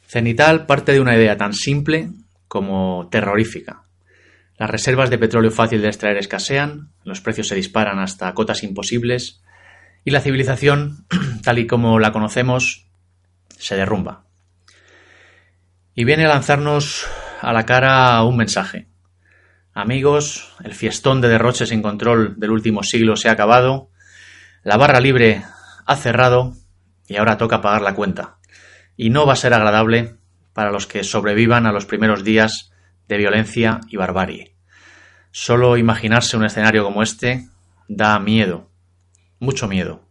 Cenital 0.07 0.65
parte 0.65 0.93
de 0.93 0.99
una 0.99 1.15
idea 1.15 1.35
tan 1.35 1.53
simple 1.53 2.11
como 2.47 3.09
terrorífica. 3.09 3.83
Las 4.57 4.69
reservas 4.69 5.09
de 5.09 5.17
petróleo 5.17 5.51
fácil 5.51 5.81
de 5.81 5.87
extraer 5.87 6.17
escasean, 6.17 6.93
los 7.03 7.19
precios 7.19 7.47
se 7.49 7.55
disparan 7.55 7.99
hasta 7.99 8.33
cotas 8.33 8.63
imposibles 8.63 9.41
y 10.05 10.11
la 10.11 10.21
civilización, 10.21 11.05
tal 11.43 11.59
y 11.59 11.67
como 11.67 11.99
la 11.99 12.11
conocemos, 12.13 12.87
se 13.57 13.75
derrumba. 13.75 14.25
Y 15.95 16.05
viene 16.05 16.25
a 16.25 16.29
lanzarnos 16.29 17.07
a 17.41 17.51
la 17.51 17.65
cara 17.65 18.23
un 18.23 18.37
mensaje. 18.37 18.87
Amigos, 19.77 20.55
el 20.63 20.73
fiestón 20.73 21.19
de 21.19 21.27
derroche 21.27 21.65
sin 21.65 21.81
control 21.81 22.39
del 22.39 22.51
último 22.51 22.81
siglo 22.81 23.17
se 23.17 23.27
ha 23.27 23.33
acabado, 23.33 23.89
la 24.63 24.77
barra 24.77 25.01
libre 25.01 25.43
ha 25.85 25.95
cerrado 25.97 26.53
y 27.09 27.17
ahora 27.17 27.37
toca 27.37 27.59
pagar 27.59 27.81
la 27.81 27.93
cuenta. 27.93 28.37
Y 28.95 29.09
no 29.09 29.25
va 29.25 29.33
a 29.33 29.35
ser 29.35 29.53
agradable 29.53 30.15
para 30.53 30.71
los 30.71 30.87
que 30.87 31.03
sobrevivan 31.03 31.65
a 31.65 31.73
los 31.73 31.85
primeros 31.85 32.23
días 32.23 32.71
de 33.09 33.17
violencia 33.17 33.81
y 33.89 33.97
barbarie. 33.97 34.55
Solo 35.31 35.75
imaginarse 35.75 36.37
un 36.37 36.45
escenario 36.45 36.85
como 36.85 37.03
este 37.03 37.49
da 37.89 38.17
miedo, 38.17 38.71
mucho 39.39 39.67
miedo. 39.67 40.07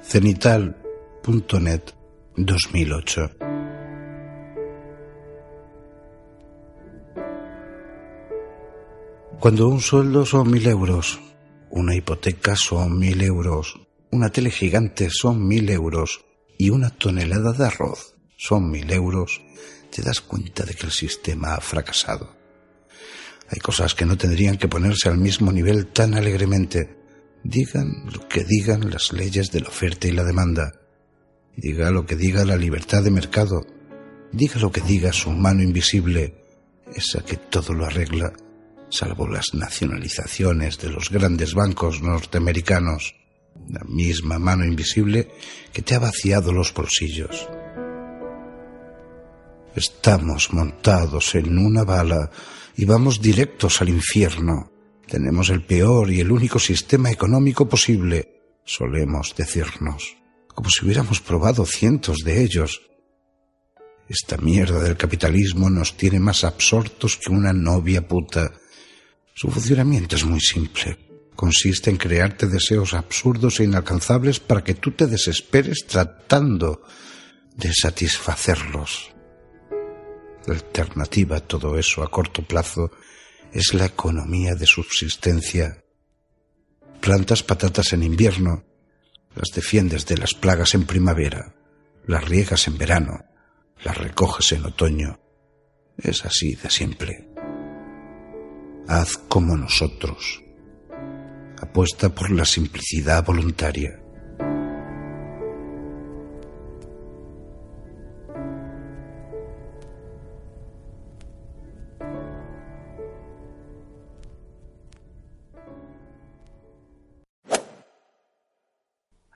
Cenital.net 0.00 1.82
2008 2.34 3.47
Cuando 9.40 9.68
un 9.68 9.80
sueldo 9.80 10.26
son 10.26 10.50
mil 10.50 10.66
euros, 10.66 11.20
una 11.70 11.94
hipoteca 11.94 12.56
son 12.56 12.98
mil 12.98 13.22
euros, 13.22 13.78
una 14.10 14.30
tele 14.30 14.50
gigante 14.50 15.10
son 15.10 15.46
mil 15.46 15.70
euros 15.70 16.24
y 16.58 16.70
una 16.70 16.90
tonelada 16.90 17.52
de 17.52 17.66
arroz 17.66 18.16
son 18.36 18.68
mil 18.68 18.90
euros, 18.90 19.40
te 19.94 20.02
das 20.02 20.20
cuenta 20.20 20.64
de 20.64 20.74
que 20.74 20.86
el 20.86 20.92
sistema 20.92 21.54
ha 21.54 21.60
fracasado. 21.60 22.34
Hay 23.48 23.60
cosas 23.60 23.94
que 23.94 24.04
no 24.04 24.18
tendrían 24.18 24.58
que 24.58 24.66
ponerse 24.66 25.08
al 25.08 25.18
mismo 25.18 25.52
nivel 25.52 25.86
tan 25.86 26.14
alegremente. 26.14 26.98
Digan 27.44 28.06
lo 28.12 28.26
que 28.26 28.42
digan 28.42 28.90
las 28.90 29.12
leyes 29.12 29.52
de 29.52 29.60
la 29.60 29.68
oferta 29.68 30.08
y 30.08 30.12
la 30.12 30.24
demanda. 30.24 30.72
Diga 31.56 31.92
lo 31.92 32.04
que 32.06 32.16
diga 32.16 32.44
la 32.44 32.56
libertad 32.56 33.04
de 33.04 33.12
mercado. 33.12 33.64
Diga 34.32 34.58
lo 34.58 34.72
que 34.72 34.80
diga 34.80 35.12
su 35.12 35.30
mano 35.30 35.62
invisible, 35.62 36.42
esa 36.92 37.24
que 37.24 37.36
todo 37.36 37.72
lo 37.72 37.86
arregla, 37.86 38.32
salvo 38.90 39.28
las 39.28 39.54
nacionalizaciones 39.54 40.78
de 40.78 40.90
los 40.90 41.10
grandes 41.10 41.54
bancos 41.54 42.02
norteamericanos. 42.02 43.14
La 43.68 43.84
misma 43.84 44.38
mano 44.38 44.64
invisible 44.64 45.30
que 45.72 45.82
te 45.82 45.94
ha 45.94 45.98
vaciado 45.98 46.52
los 46.52 46.72
bolsillos. 46.72 47.48
Estamos 49.74 50.52
montados 50.52 51.34
en 51.34 51.58
una 51.58 51.84
bala 51.84 52.30
y 52.76 52.84
vamos 52.84 53.20
directos 53.20 53.80
al 53.80 53.88
infierno. 53.88 54.70
Tenemos 55.06 55.50
el 55.50 55.64
peor 55.64 56.10
y 56.10 56.20
el 56.20 56.30
único 56.30 56.58
sistema 56.58 57.10
económico 57.10 57.68
posible, 57.68 58.60
solemos 58.64 59.34
decirnos, 59.36 60.16
como 60.54 60.68
si 60.70 60.84
hubiéramos 60.84 61.20
probado 61.20 61.64
cientos 61.64 62.18
de 62.24 62.42
ellos. 62.42 62.82
Esta 64.08 64.36
mierda 64.36 64.80
del 64.80 64.96
capitalismo 64.96 65.68
nos 65.70 65.96
tiene 65.96 66.18
más 66.18 66.44
absortos 66.44 67.16
que 67.16 67.30
una 67.30 67.52
novia 67.52 68.06
puta. 68.06 68.52
Su 69.38 69.52
funcionamiento 69.52 70.16
es 70.16 70.24
muy 70.24 70.40
simple. 70.40 70.98
Consiste 71.36 71.90
en 71.90 71.96
crearte 71.96 72.48
deseos 72.48 72.92
absurdos 72.92 73.60
e 73.60 73.64
inalcanzables 73.70 74.40
para 74.40 74.64
que 74.64 74.74
tú 74.74 74.90
te 74.90 75.06
desesperes 75.06 75.86
tratando 75.86 76.82
de 77.54 77.72
satisfacerlos. 77.72 79.12
La 80.44 80.54
alternativa 80.54 81.36
a 81.36 81.46
todo 81.46 81.78
eso 81.78 82.02
a 82.02 82.10
corto 82.10 82.42
plazo 82.42 82.90
es 83.52 83.74
la 83.74 83.86
economía 83.86 84.56
de 84.56 84.66
subsistencia. 84.66 85.84
Plantas 87.00 87.44
patatas 87.44 87.92
en 87.92 88.02
invierno, 88.02 88.64
las 89.36 89.50
defiendes 89.54 90.04
de 90.04 90.18
las 90.18 90.34
plagas 90.34 90.74
en 90.74 90.84
primavera, 90.84 91.54
las 92.08 92.24
riegas 92.24 92.66
en 92.66 92.76
verano, 92.76 93.24
las 93.84 93.96
recoges 93.96 94.50
en 94.50 94.64
otoño. 94.64 95.20
Es 95.96 96.24
así 96.24 96.56
de 96.56 96.70
siempre. 96.70 97.27
Haz 98.90 99.18
como 99.18 99.54
nosotros. 99.54 100.42
Apuesta 101.60 102.08
por 102.08 102.30
la 102.30 102.46
simplicidad 102.46 103.22
voluntaria. 103.22 104.00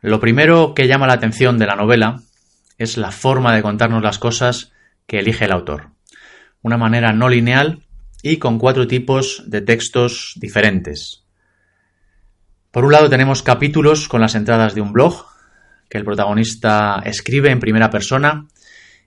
Lo 0.00 0.18
primero 0.18 0.72
que 0.72 0.88
llama 0.88 1.06
la 1.06 1.12
atención 1.12 1.58
de 1.58 1.66
la 1.66 1.76
novela 1.76 2.22
es 2.78 2.96
la 2.96 3.10
forma 3.10 3.54
de 3.54 3.60
contarnos 3.60 4.02
las 4.02 4.18
cosas 4.18 4.72
que 5.06 5.18
elige 5.18 5.44
el 5.44 5.52
autor. 5.52 5.90
Una 6.62 6.78
manera 6.78 7.12
no 7.12 7.28
lineal 7.28 7.82
y 8.22 8.38
con 8.38 8.58
cuatro 8.58 8.86
tipos 8.86 9.42
de 9.46 9.60
textos 9.60 10.34
diferentes. 10.36 11.24
Por 12.70 12.84
un 12.84 12.92
lado 12.92 13.10
tenemos 13.10 13.42
capítulos 13.42 14.08
con 14.08 14.20
las 14.20 14.34
entradas 14.34 14.74
de 14.74 14.80
un 14.80 14.92
blog 14.92 15.26
que 15.90 15.98
el 15.98 16.04
protagonista 16.04 17.02
escribe 17.04 17.50
en 17.50 17.60
primera 17.60 17.90
persona 17.90 18.46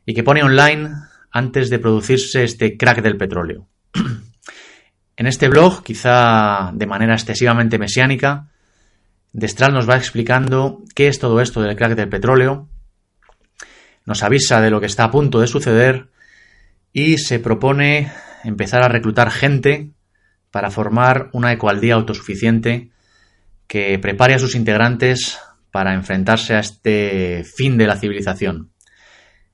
y 0.06 0.14
que 0.14 0.24
pone 0.24 0.44
online 0.44 0.92
antes 1.32 1.70
de 1.70 1.80
producirse 1.80 2.44
este 2.44 2.78
crack 2.78 3.02
del 3.02 3.18
petróleo. 3.18 3.68
en 5.18 5.28
este 5.28 5.48
blog, 5.48 5.82
quizá 5.82 6.72
de 6.74 6.86
manera 6.86 7.14
excesivamente 7.14 7.80
mesiánica, 7.80 8.50
Destral 9.34 9.74
nos 9.74 9.90
va 9.90 9.98
explicando 9.98 10.84
qué 10.94 11.08
es 11.08 11.20
todo 11.20 11.42
esto 11.42 11.62
del 11.62 11.76
crack 11.76 11.96
del 11.96 12.08
petróleo, 12.08 12.70
nos 14.06 14.24
avisa 14.24 14.62
de 14.62 14.70
lo 14.70 14.80
que 14.80 14.86
está 14.86 15.06
a 15.06 15.12
punto 15.12 15.42
de 15.42 15.48
suceder 15.48 16.10
y 16.94 17.18
se 17.18 17.40
propone 17.40 18.12
empezar 18.46 18.84
a 18.84 18.88
reclutar 18.88 19.32
gente 19.32 19.90
para 20.52 20.72
formar 20.72 21.30
una 21.34 21.52
ecualdía 21.52 21.96
autosuficiente 21.96 22.92
que 23.68 24.00
prepare 24.00 24.36
a 24.36 24.40
sus 24.40 24.56
integrantes 24.56 25.40
para 25.72 25.94
enfrentarse 25.94 26.56
a 26.56 26.60
este 26.60 27.44
fin 27.44 27.78
de 27.78 27.88
la 27.88 27.98
civilización 27.98 28.72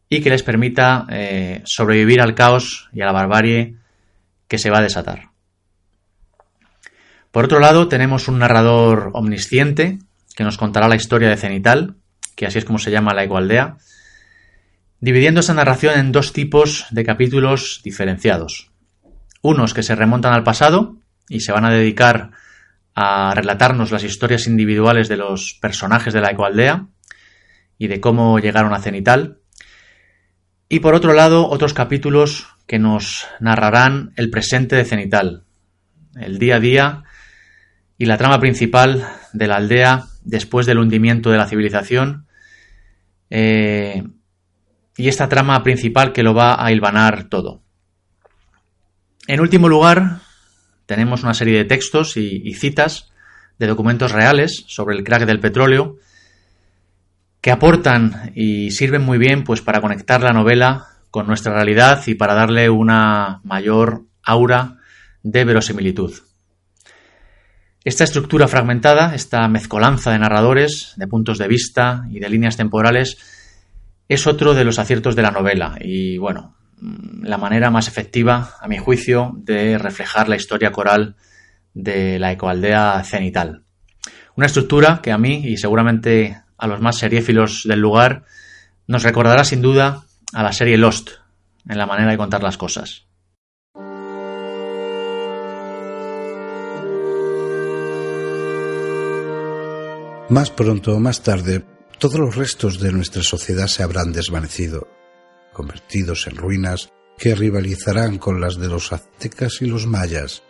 y 0.10 0.22
que 0.22 0.30
les 0.30 0.44
permita 0.44 1.08
eh, 1.10 1.64
sobrevivir 1.66 2.22
al 2.22 2.36
caos 2.36 2.90
y 2.94 3.02
a 3.02 3.06
la 3.06 3.14
barbarie 3.14 3.76
que 4.48 4.58
se 4.58 4.70
va 4.70 4.80
a 4.80 4.84
desatar. 4.84 5.30
Por 7.32 7.46
otro 7.46 7.60
lado, 7.60 7.88
tenemos 7.88 8.28
un 8.28 8.40
narrador 8.40 9.12
omnisciente 9.14 10.00
que 10.36 10.44
nos 10.44 10.58
contará 10.58 10.90
la 10.90 10.98
historia 10.98 11.30
de 11.30 11.38
Cenital, 11.38 11.96
que 12.36 12.46
así 12.46 12.60
es 12.60 12.66
como 12.66 12.78
se 12.78 12.92
llama 12.92 13.14
la 13.14 13.24
Ecualdea, 13.24 13.78
dividiendo 15.00 15.40
esa 15.40 15.54
narración 15.54 15.98
en 15.98 16.12
dos 16.12 16.34
tipos 16.34 16.86
de 16.92 17.06
capítulos 17.06 17.82
diferenciados. 17.84 18.71
Unos 19.42 19.74
que 19.74 19.84
se 19.84 19.96
remontan 19.96 20.34
al 20.34 20.44
pasado 20.44 20.98
y 21.30 21.42
se 21.42 21.52
van 21.52 21.66
a 21.66 21.72
dedicar 21.72 22.32
a 22.94 23.34
relatarnos 23.34 23.92
las 23.92 24.04
historias 24.04 24.48
individuales 24.48 25.08
de 25.08 25.18
los 25.18 25.58
personajes 25.62 26.14
de 26.14 26.22
la 26.22 26.32
Ecualdea 26.32 26.88
y 27.78 27.88
de 27.88 28.00
cómo 28.00 28.40
llegaron 28.40 28.74
a 28.74 28.82
Cenital. 28.82 29.40
Y 30.70 30.80
por 30.80 30.94
otro 30.94 31.14
lado, 31.14 31.50
otros 31.50 31.74
capítulos 31.74 32.48
que 32.68 32.80
nos 32.80 33.28
narrarán 33.40 34.14
el 34.16 34.30
presente 34.30 34.76
de 34.76 34.86
Cenital, 34.86 35.44
el 36.16 36.38
día 36.38 36.58
a 36.58 36.60
día 36.60 37.04
y 37.98 38.06
la 38.06 38.18
trama 38.18 38.40
principal 38.40 39.08
de 39.34 39.48
la 39.48 39.58
aldea 39.58 40.06
después 40.24 40.66
del 40.66 40.80
hundimiento 40.80 41.32
de 41.32 41.38
la 41.38 41.48
civilización 41.48 42.28
eh, 43.30 44.04
y 44.98 45.08
esta 45.08 45.30
trama 45.30 45.64
principal 45.64 46.12
que 46.14 46.24
lo 46.24 46.34
va 46.34 46.64
a 46.64 46.72
hilvanar 46.72 47.26
todo. 47.30 47.61
En 49.28 49.40
último 49.40 49.70
lugar, 49.70 50.20
tenemos 50.86 51.24
una 51.24 51.34
serie 51.34 51.58
de 51.58 51.66
textos 51.66 52.18
y, 52.18 52.54
citas 52.54 53.12
de 53.60 53.68
documentos 53.68 54.12
reales 54.12 54.66
sobre 54.68 54.96
el 54.96 55.04
crack 55.04 55.26
del 55.26 55.40
petróleo 55.40 55.98
que 57.40 57.52
aportan 57.52 58.32
y 58.36 58.72
sirven 58.72 59.04
muy 59.04 59.18
bien 59.18 59.44
pues 59.44 59.62
para 59.62 59.82
conectar 59.82 60.22
la 60.22 60.34
novela 60.34 60.88
con 61.12 61.28
nuestra 61.28 61.54
realidad 61.54 62.02
y 62.08 62.16
para 62.16 62.34
darle 62.34 62.70
una 62.70 63.42
mayor 63.44 64.06
aura 64.24 64.78
de 65.24 65.46
verosimilitud. 65.46 66.14
Esta 67.84 68.04
estructura 68.04 68.48
fragmentada, 68.48 69.16
esta 69.16 69.48
mezcolanza 69.48 70.12
de 70.12 70.20
narradores, 70.20 70.94
de 70.98 71.08
puntos 71.08 71.38
de 71.38 71.48
vista 71.48 72.06
y 72.10 72.20
de 72.20 72.30
líneas 72.30 72.58
temporales, 72.58 73.18
es 74.08 74.28
otro 74.28 74.54
de 74.54 74.66
los 74.66 74.78
aciertos 74.78 75.16
de 75.16 75.24
la 75.24 75.32
novela 75.32 75.78
y, 75.80 76.18
bueno, 76.18 76.56
la 76.82 77.38
manera 77.38 77.70
más 77.70 77.88
efectiva, 77.88 78.56
a 78.60 78.68
mi 78.68 78.78
juicio, 78.78 79.34
de 79.36 79.78
reflejar 79.78 80.28
la 80.28 80.36
historia 80.36 80.72
coral 80.72 81.16
de 81.74 82.20
la 82.20 82.32
ecoaldea 82.32 83.04
cenital. 83.04 83.64
Una 84.36 84.48
estructura 84.48 85.00
que 85.02 85.12
a 85.12 85.18
mí 85.18 85.44
y 85.46 85.58
seguramente 85.58 86.42
a 86.58 86.68
los 86.68 86.82
más 86.82 86.98
seriéfilos 86.98 87.64
del 87.66 87.80
lugar 87.80 88.24
nos 88.88 89.04
recordará 89.04 89.44
sin 89.44 89.62
duda 89.62 90.04
a 90.34 90.44
la 90.44 90.54
serie 90.54 90.78
Lost 90.78 91.10
en 91.68 91.78
la 91.78 91.86
manera 91.86 92.12
de 92.12 92.18
contar 92.18 92.42
las 92.44 92.58
cosas. 92.58 93.06
Más 100.30 100.50
pronto 100.50 100.94
o 100.96 101.00
más 101.00 101.24
tarde, 101.24 101.66
todos 102.00 102.18
los 102.18 102.36
restos 102.36 102.80
de 102.80 102.94
nuestra 102.94 103.22
sociedad 103.22 103.68
se 103.68 103.84
habrán 103.84 104.14
desvanecido, 104.14 104.88
convertidos 105.54 106.28
en 106.28 106.36
ruinas 106.36 106.92
que 107.18 107.36
rivalizarán 107.36 108.18
con 108.18 108.42
las 108.42 108.58
de 108.58 108.68
los 108.68 108.92
aztecas 108.94 109.62
y 109.62 109.66
los 109.66 109.86
mayas. 109.86 110.44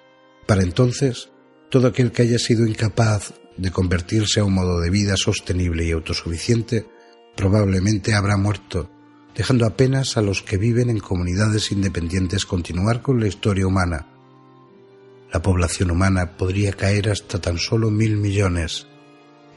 Para 0.47 0.63
entonces, 0.63 1.29
todo 1.69 1.87
aquel 1.87 2.11
que 2.11 2.23
haya 2.23 2.39
sido 2.39 2.65
incapaz 2.65 3.33
de 3.57 3.71
convertirse 3.71 4.39
a 4.39 4.43
un 4.43 4.53
modo 4.53 4.79
de 4.79 4.89
vida 4.89 5.15
sostenible 5.17 5.85
y 5.85 5.91
autosuficiente 5.91 6.87
probablemente 7.35 8.13
habrá 8.13 8.37
muerto, 8.37 8.89
dejando 9.35 9.65
apenas 9.65 10.17
a 10.17 10.21
los 10.21 10.41
que 10.41 10.57
viven 10.57 10.89
en 10.89 10.99
comunidades 10.99 11.71
independientes 11.71 12.45
continuar 12.45 13.01
con 13.01 13.19
la 13.19 13.27
historia 13.27 13.67
humana. 13.67 14.07
La 15.31 15.41
población 15.41 15.91
humana 15.91 16.37
podría 16.37 16.73
caer 16.73 17.09
hasta 17.09 17.39
tan 17.39 17.57
solo 17.57 17.89
mil 17.89 18.17
millones, 18.17 18.87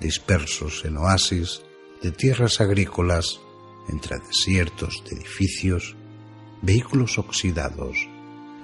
dispersos 0.00 0.84
en 0.84 0.96
oasis 0.96 1.62
de 2.02 2.12
tierras 2.12 2.60
agrícolas, 2.60 3.40
entre 3.88 4.18
desiertos 4.18 5.02
de 5.04 5.16
edificios, 5.16 5.96
vehículos 6.62 7.18
oxidados 7.18 8.08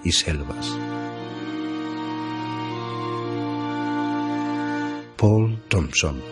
y 0.05 0.13
selvas. 0.13 0.77
Paul 5.17 5.61
Thompson 5.69 6.23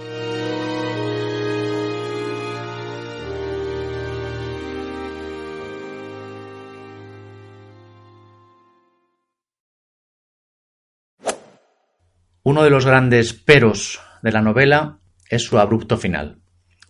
Uno 12.49 12.63
de 12.63 12.71
los 12.71 12.87
grandes 12.87 13.35
peros 13.35 14.01
de 14.23 14.33
la 14.33 14.41
novela 14.41 15.01
es 15.29 15.43
su 15.43 15.59
abrupto 15.59 15.99
final. 15.99 16.41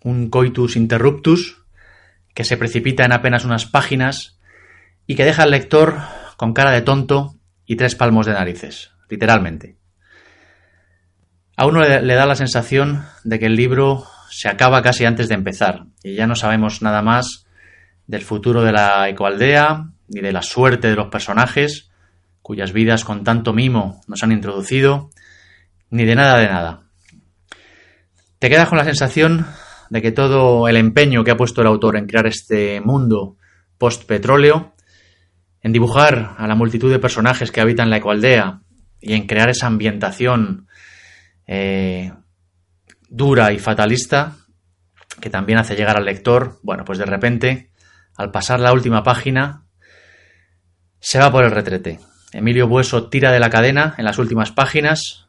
Un 0.04 0.30
coitus 0.30 0.76
interruptus 0.76 1.57
que 2.38 2.44
se 2.44 2.56
precipita 2.56 3.04
en 3.04 3.10
apenas 3.10 3.44
unas 3.44 3.66
páginas 3.66 4.38
y 5.08 5.16
que 5.16 5.24
deja 5.24 5.42
al 5.42 5.50
lector 5.50 5.98
con 6.36 6.52
cara 6.52 6.70
de 6.70 6.82
tonto 6.82 7.34
y 7.66 7.74
tres 7.74 7.96
palmos 7.96 8.26
de 8.26 8.32
narices, 8.32 8.92
literalmente. 9.10 9.76
A 11.56 11.66
uno 11.66 11.80
le, 11.80 12.14
da 12.14 12.26
la 12.26 12.36
sensación 12.36 13.04
de 13.24 13.40
que 13.40 13.46
el 13.46 13.56
libro 13.56 14.06
se 14.30 14.48
acaba 14.48 14.82
casi 14.82 15.04
antes 15.04 15.28
de 15.28 15.34
empezar 15.34 15.86
y 16.04 16.14
ya 16.14 16.28
no 16.28 16.36
sabemos 16.36 16.80
nada 16.80 17.02
más 17.02 17.48
del 18.06 18.22
futuro 18.22 18.62
de 18.62 18.70
la 18.70 19.08
ecoaldea 19.08 19.88
ni 20.06 20.20
de 20.20 20.30
la 20.30 20.42
suerte 20.42 20.86
de 20.86 20.94
los 20.94 21.08
personajes 21.08 21.90
cuyas 22.40 22.72
vidas 22.72 23.04
con 23.04 23.24
tanto 23.24 23.52
mimo 23.52 24.00
nos 24.06 24.22
han 24.22 24.30
introducido, 24.30 25.10
ni 25.90 26.04
de 26.04 26.14
nada 26.14 26.38
de 26.38 26.46
nada. 26.46 26.82
Te 28.38 28.48
quedas 28.48 28.68
con 28.68 28.78
la 28.78 28.84
sensación 28.84 29.44
de 29.90 30.02
que 30.02 30.12
todo 30.12 30.68
el 30.68 30.76
empeño 30.76 31.24
que 31.24 31.30
ha 31.30 31.36
puesto 31.36 31.60
el 31.60 31.66
autor 31.66 31.96
en 31.96 32.06
crear 32.06 32.26
este 32.26 32.80
mundo 32.80 33.36
post-petróleo, 33.78 34.74
en 35.62 35.72
dibujar 35.72 36.34
a 36.36 36.46
la 36.46 36.54
multitud 36.54 36.90
de 36.90 36.98
personajes 36.98 37.50
que 37.50 37.60
habitan 37.60 37.90
la 37.90 37.98
ecoaldea 37.98 38.60
y 39.00 39.14
en 39.14 39.26
crear 39.26 39.48
esa 39.48 39.66
ambientación 39.66 40.66
eh, 41.46 42.12
dura 43.08 43.52
y 43.52 43.58
fatalista, 43.58 44.36
que 45.20 45.30
también 45.30 45.58
hace 45.58 45.74
llegar 45.74 45.96
al 45.96 46.04
lector, 46.04 46.58
bueno, 46.62 46.84
pues 46.84 46.98
de 46.98 47.06
repente, 47.06 47.70
al 48.16 48.30
pasar 48.30 48.60
la 48.60 48.72
última 48.72 49.02
página, 49.02 49.64
se 51.00 51.18
va 51.18 51.30
por 51.30 51.44
el 51.44 51.50
retrete. 51.50 52.00
Emilio 52.32 52.68
Bueso 52.68 53.08
tira 53.08 53.32
de 53.32 53.40
la 53.40 53.50
cadena 53.50 53.94
en 53.96 54.04
las 54.04 54.18
últimas 54.18 54.52
páginas 54.52 55.28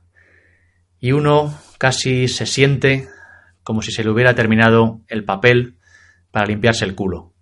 y 0.99 1.13
uno 1.13 1.57
casi 1.77 2.27
se 2.27 2.45
siente 2.45 3.07
como 3.69 3.83
si 3.83 3.91
se 3.91 4.03
le 4.03 4.09
hubiera 4.09 4.33
terminado 4.33 5.01
el 5.07 5.23
papel 5.25 5.77
para 6.31 6.47
limpiarse 6.47 6.85
el 6.85 6.95
culo. 6.95 7.35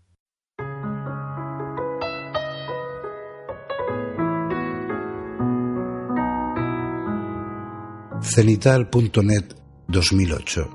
Cenital.net 8.21 9.55
2008 9.87 10.69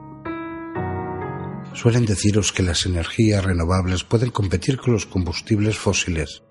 Suelen 1.74 2.06
deciros 2.06 2.50
que 2.50 2.62
las 2.62 2.86
energías 2.86 3.44
renovables 3.44 4.04
pueden 4.04 4.30
competir 4.30 4.78
con 4.78 4.94
los 4.94 5.04
combustibles 5.04 5.76
fósiles. 5.76 6.42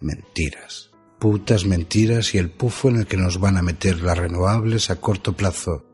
Mentiras. 0.00 0.92
Putas 1.18 1.64
mentiras 1.64 2.32
y 2.36 2.38
el 2.38 2.48
pufo 2.48 2.90
en 2.90 2.98
el 2.98 3.06
que 3.08 3.16
nos 3.16 3.40
van 3.40 3.56
a 3.56 3.62
meter 3.62 4.00
las 4.02 4.16
renovables 4.16 4.88
a 4.90 5.00
corto 5.00 5.32
plazo. 5.32 5.87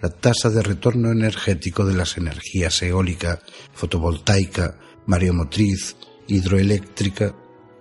La 0.00 0.10
tasa 0.10 0.50
de 0.50 0.62
retorno 0.62 1.10
energético 1.10 1.84
de 1.84 1.94
las 1.94 2.16
energías 2.16 2.82
eólica, 2.82 3.40
fotovoltaica, 3.72 4.78
mareomotriz, 5.06 5.96
hidroeléctrica 6.26 7.34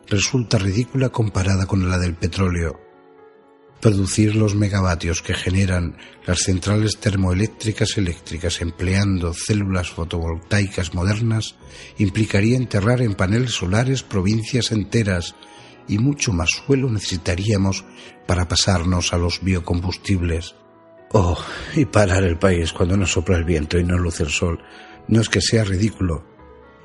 resulta 0.07 0.57
ridícula 0.57 1.09
comparada 1.09 1.65
con 1.65 1.89
la 1.89 1.97
del 1.99 2.15
petróleo 2.15 2.87
Producir 3.81 4.35
los 4.35 4.55
megavatios 4.55 5.21
que 5.21 5.35
generan 5.35 5.97
las 6.25 6.39
centrales 6.39 6.97
termoeléctricas 6.97 7.97
eléctricas 7.97 8.59
empleando 8.61 9.35
células 9.35 9.91
fotovoltaicas 9.91 10.95
modernas 10.95 11.55
implicaría 11.99 12.57
enterrar 12.57 13.01
en 13.01 13.13
paneles 13.13 13.51
solares 13.51 14.01
provincias 14.01 14.71
enteras 14.71 15.35
y 15.87 15.99
mucho 15.99 16.33
más 16.33 16.49
suelo 16.49 16.89
necesitaríamos 16.89 17.85
para 18.25 18.47
pasarnos 18.47 19.13
a 19.13 19.17
los 19.17 19.43
biocombustibles. 19.43 20.55
Oh, 21.13 21.37
y 21.75 21.85
parar 21.85 22.23
el 22.23 22.37
país 22.37 22.73
cuando 22.73 22.97
no 22.97 23.05
sopla 23.05 23.37
el 23.37 23.45
viento 23.45 23.77
y 23.79 23.83
no 23.83 23.97
luce 23.97 24.23
el 24.23 24.29
sol 24.29 24.59
no 25.07 25.21
es 25.21 25.29
que 25.29 25.41
sea 25.41 25.63
ridículo, 25.63 26.25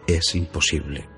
es 0.06 0.34
imposible. 0.34 1.08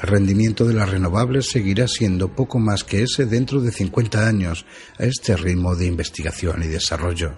El 0.00 0.08
rendimiento 0.08 0.64
de 0.64 0.72
las 0.72 0.88
renovables 0.88 1.50
seguirá 1.50 1.86
siendo 1.86 2.34
poco 2.34 2.58
más 2.58 2.84
que 2.84 3.02
ese 3.02 3.26
dentro 3.26 3.60
de 3.60 3.70
50 3.70 4.26
años 4.26 4.64
a 4.98 5.04
este 5.04 5.36
ritmo 5.36 5.76
de 5.76 5.86
investigación 5.86 6.62
y 6.62 6.68
desarrollo. 6.68 7.36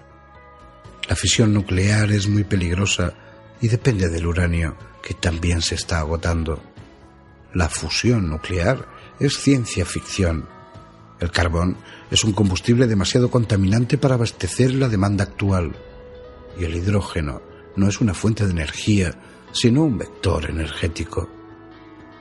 La 1.09 1.17
fisión 1.17 1.53
nuclear 1.53 2.09
es 2.11 2.29
muy 2.29 2.45
peligrosa 2.45 3.13
y 3.59 3.67
depende 3.67 4.07
del 4.07 4.27
uranio, 4.27 4.77
que 5.01 5.13
también 5.13 5.61
se 5.61 5.75
está 5.75 5.99
agotando. 5.99 6.63
La 7.53 7.67
fusión 7.67 8.29
nuclear 8.29 8.87
es 9.19 9.37
ciencia 9.37 9.85
ficción. 9.85 10.47
El 11.23 11.31
carbón 11.31 11.77
es 12.11 12.25
un 12.25 12.33
combustible 12.33 12.85
demasiado 12.85 13.31
contaminante 13.31 13.97
para 13.97 14.15
abastecer 14.15 14.73
la 14.73 14.89
demanda 14.89 15.23
actual. 15.23 15.73
Y 16.59 16.65
el 16.65 16.75
hidrógeno 16.75 17.41
no 17.77 17.87
es 17.87 18.01
una 18.01 18.13
fuente 18.13 18.43
de 18.43 18.51
energía, 18.51 19.17
sino 19.53 19.85
un 19.85 19.97
vector 19.97 20.49
energético. 20.49 21.29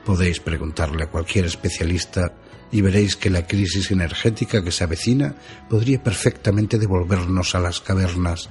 Podéis 0.05 0.39
preguntarle 0.39 1.03
a 1.03 1.11
cualquier 1.11 1.47
especialista 1.47 2.37
y 2.71 2.81
veréis 2.81 3.17
que 3.17 3.29
la 3.29 3.45
crisis 3.45 3.91
energética 3.91 4.63
que 4.63 4.71
se 4.71 4.85
avecina 4.85 5.35
podría 5.69 6.01
perfectamente 6.01 6.79
devolvernos 6.79 7.57
a 7.57 7.59
las 7.59 7.81
cavernas. 7.81 8.51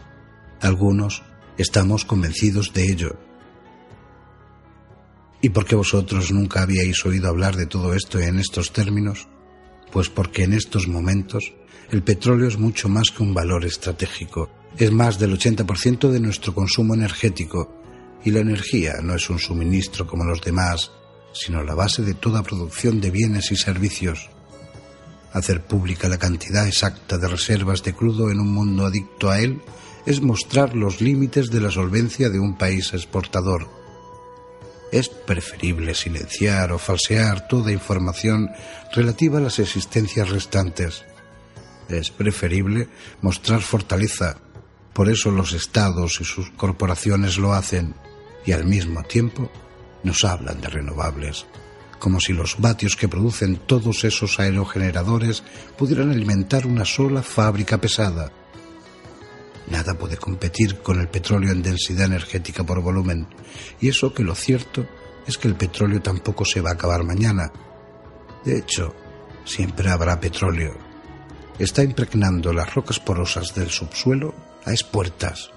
Algunos 0.59 1.23
estamos 1.57 2.03
convencidos 2.03 2.73
de 2.73 2.91
ello. 2.91 3.17
¿Y 5.41 5.47
por 5.47 5.63
qué 5.63 5.75
vosotros 5.75 6.29
nunca 6.33 6.61
habíais 6.61 7.05
oído 7.05 7.29
hablar 7.29 7.55
de 7.55 7.67
todo 7.67 7.93
esto 7.93 8.19
en 8.19 8.37
estos 8.37 8.73
términos? 8.73 9.29
Pues 9.91 10.09
porque 10.09 10.43
en 10.43 10.53
estos 10.53 10.87
momentos 10.87 11.53
el 11.89 12.03
petróleo 12.03 12.47
es 12.47 12.57
mucho 12.57 12.89
más 12.89 13.11
que 13.11 13.23
un 13.23 13.33
valor 13.33 13.65
estratégico. 13.65 14.49
Es 14.77 14.91
más 14.91 15.19
del 15.19 15.37
80% 15.37 16.09
de 16.09 16.19
nuestro 16.19 16.53
consumo 16.53 16.93
energético 16.93 17.81
y 18.23 18.31
la 18.31 18.39
energía 18.39 18.95
no 19.01 19.15
es 19.15 19.29
un 19.29 19.39
suministro 19.39 20.07
como 20.07 20.23
los 20.23 20.41
demás 20.41 20.91
sino 21.33 21.63
la 21.63 21.75
base 21.75 22.03
de 22.03 22.13
toda 22.13 22.43
producción 22.43 23.01
de 23.01 23.11
bienes 23.11 23.51
y 23.51 23.55
servicios. 23.55 24.29
Hacer 25.33 25.63
pública 25.65 26.09
la 26.09 26.17
cantidad 26.17 26.67
exacta 26.67 27.17
de 27.17 27.27
reservas 27.27 27.83
de 27.83 27.93
crudo 27.93 28.31
en 28.31 28.39
un 28.39 28.53
mundo 28.53 28.85
adicto 28.85 29.29
a 29.29 29.39
él 29.39 29.61
es 30.05 30.21
mostrar 30.21 30.75
los 30.75 30.99
límites 30.99 31.49
de 31.49 31.61
la 31.61 31.71
solvencia 31.71 32.29
de 32.29 32.39
un 32.39 32.57
país 32.57 32.93
exportador. 32.93 33.69
Es 34.91 35.07
preferible 35.07 35.95
silenciar 35.95 36.73
o 36.73 36.77
falsear 36.77 37.47
toda 37.47 37.71
información 37.71 38.51
relativa 38.93 39.37
a 39.37 39.41
las 39.41 39.59
existencias 39.59 40.29
restantes. 40.29 41.05
Es 41.87 42.11
preferible 42.11 42.89
mostrar 43.21 43.61
fortaleza. 43.61 44.37
Por 44.93 45.09
eso 45.09 45.31
los 45.31 45.53
estados 45.53 46.19
y 46.19 46.25
sus 46.25 46.49
corporaciones 46.51 47.37
lo 47.37 47.53
hacen 47.53 47.95
y 48.45 48.51
al 48.51 48.65
mismo 48.65 49.03
tiempo 49.03 49.49
nos 50.03 50.25
hablan 50.25 50.59
de 50.59 50.67
renovables, 50.67 51.45
como 51.99 52.19
si 52.19 52.33
los 52.33 52.59
vatios 52.59 52.97
que 52.97 53.07
producen 53.07 53.55
todos 53.55 54.03
esos 54.03 54.39
aerogeneradores 54.39 55.43
pudieran 55.77 56.11
alimentar 56.11 56.67
una 56.67 56.83
sola 56.83 57.23
fábrica 57.23 57.79
pesada. 57.79 58.31
Nada 59.67 59.93
puede 59.97 60.17
competir 60.17 60.79
con 60.79 60.99
el 60.99 61.07
petróleo 61.07 61.51
en 61.51 61.61
densidad 61.61 62.07
energética 62.07 62.63
por 62.63 62.81
volumen, 62.81 63.27
y 63.79 63.89
eso 63.89 64.13
que 64.13 64.23
lo 64.23 64.35
cierto 64.35 64.85
es 65.27 65.37
que 65.37 65.47
el 65.47 65.55
petróleo 65.55 66.01
tampoco 66.01 66.45
se 66.45 66.61
va 66.61 66.71
a 66.71 66.73
acabar 66.73 67.03
mañana. 67.03 67.51
De 68.43 68.57
hecho, 68.57 68.93
siempre 69.45 69.89
habrá 69.89 70.19
petróleo. 70.19 70.77
Está 71.59 71.83
impregnando 71.83 72.53
las 72.53 72.73
rocas 72.73 72.99
porosas 72.99 73.53
del 73.53 73.69
subsuelo 73.69 74.33
a 74.65 74.73
espuertas. 74.73 75.51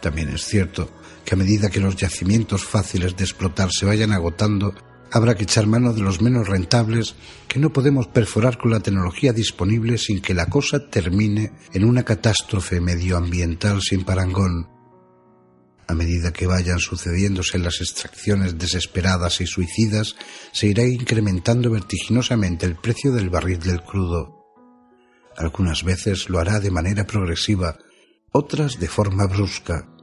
También 0.00 0.30
es 0.30 0.44
cierto 0.44 0.90
que 1.24 1.34
a 1.34 1.38
medida 1.38 1.68
que 1.68 1.80
los 1.80 1.96
yacimientos 1.96 2.64
fáciles 2.64 3.16
de 3.16 3.24
explotar 3.24 3.70
se 3.70 3.84
vayan 3.84 4.12
agotando, 4.12 4.74
habrá 5.10 5.34
que 5.34 5.44
echar 5.44 5.66
mano 5.66 5.92
de 5.92 6.00
los 6.00 6.20
menos 6.20 6.48
rentables 6.48 7.14
que 7.48 7.58
no 7.58 7.72
podemos 7.72 8.08
perforar 8.08 8.58
con 8.58 8.70
la 8.70 8.80
tecnología 8.80 9.32
disponible 9.32 9.98
sin 9.98 10.20
que 10.20 10.34
la 10.34 10.46
cosa 10.46 10.88
termine 10.88 11.52
en 11.72 11.84
una 11.84 12.04
catástrofe 12.04 12.80
medioambiental 12.80 13.80
sin 13.80 14.04
parangón. 14.04 14.68
A 15.88 15.94
medida 15.94 16.32
que 16.32 16.46
vayan 16.46 16.80
sucediéndose 16.80 17.58
las 17.58 17.80
extracciones 17.80 18.58
desesperadas 18.58 19.40
y 19.40 19.46
suicidas, 19.46 20.16
se 20.52 20.66
irá 20.66 20.84
incrementando 20.84 21.70
vertiginosamente 21.70 22.66
el 22.66 22.74
precio 22.74 23.12
del 23.12 23.30
barril 23.30 23.60
del 23.60 23.82
crudo. 23.82 24.34
Algunas 25.36 25.84
veces 25.84 26.28
lo 26.28 26.40
hará 26.40 26.58
de 26.58 26.70
manera 26.70 27.06
progresiva, 27.06 27.78
otras 28.32 28.80
de 28.80 28.88
forma 28.88 29.26
brusca 29.26 29.95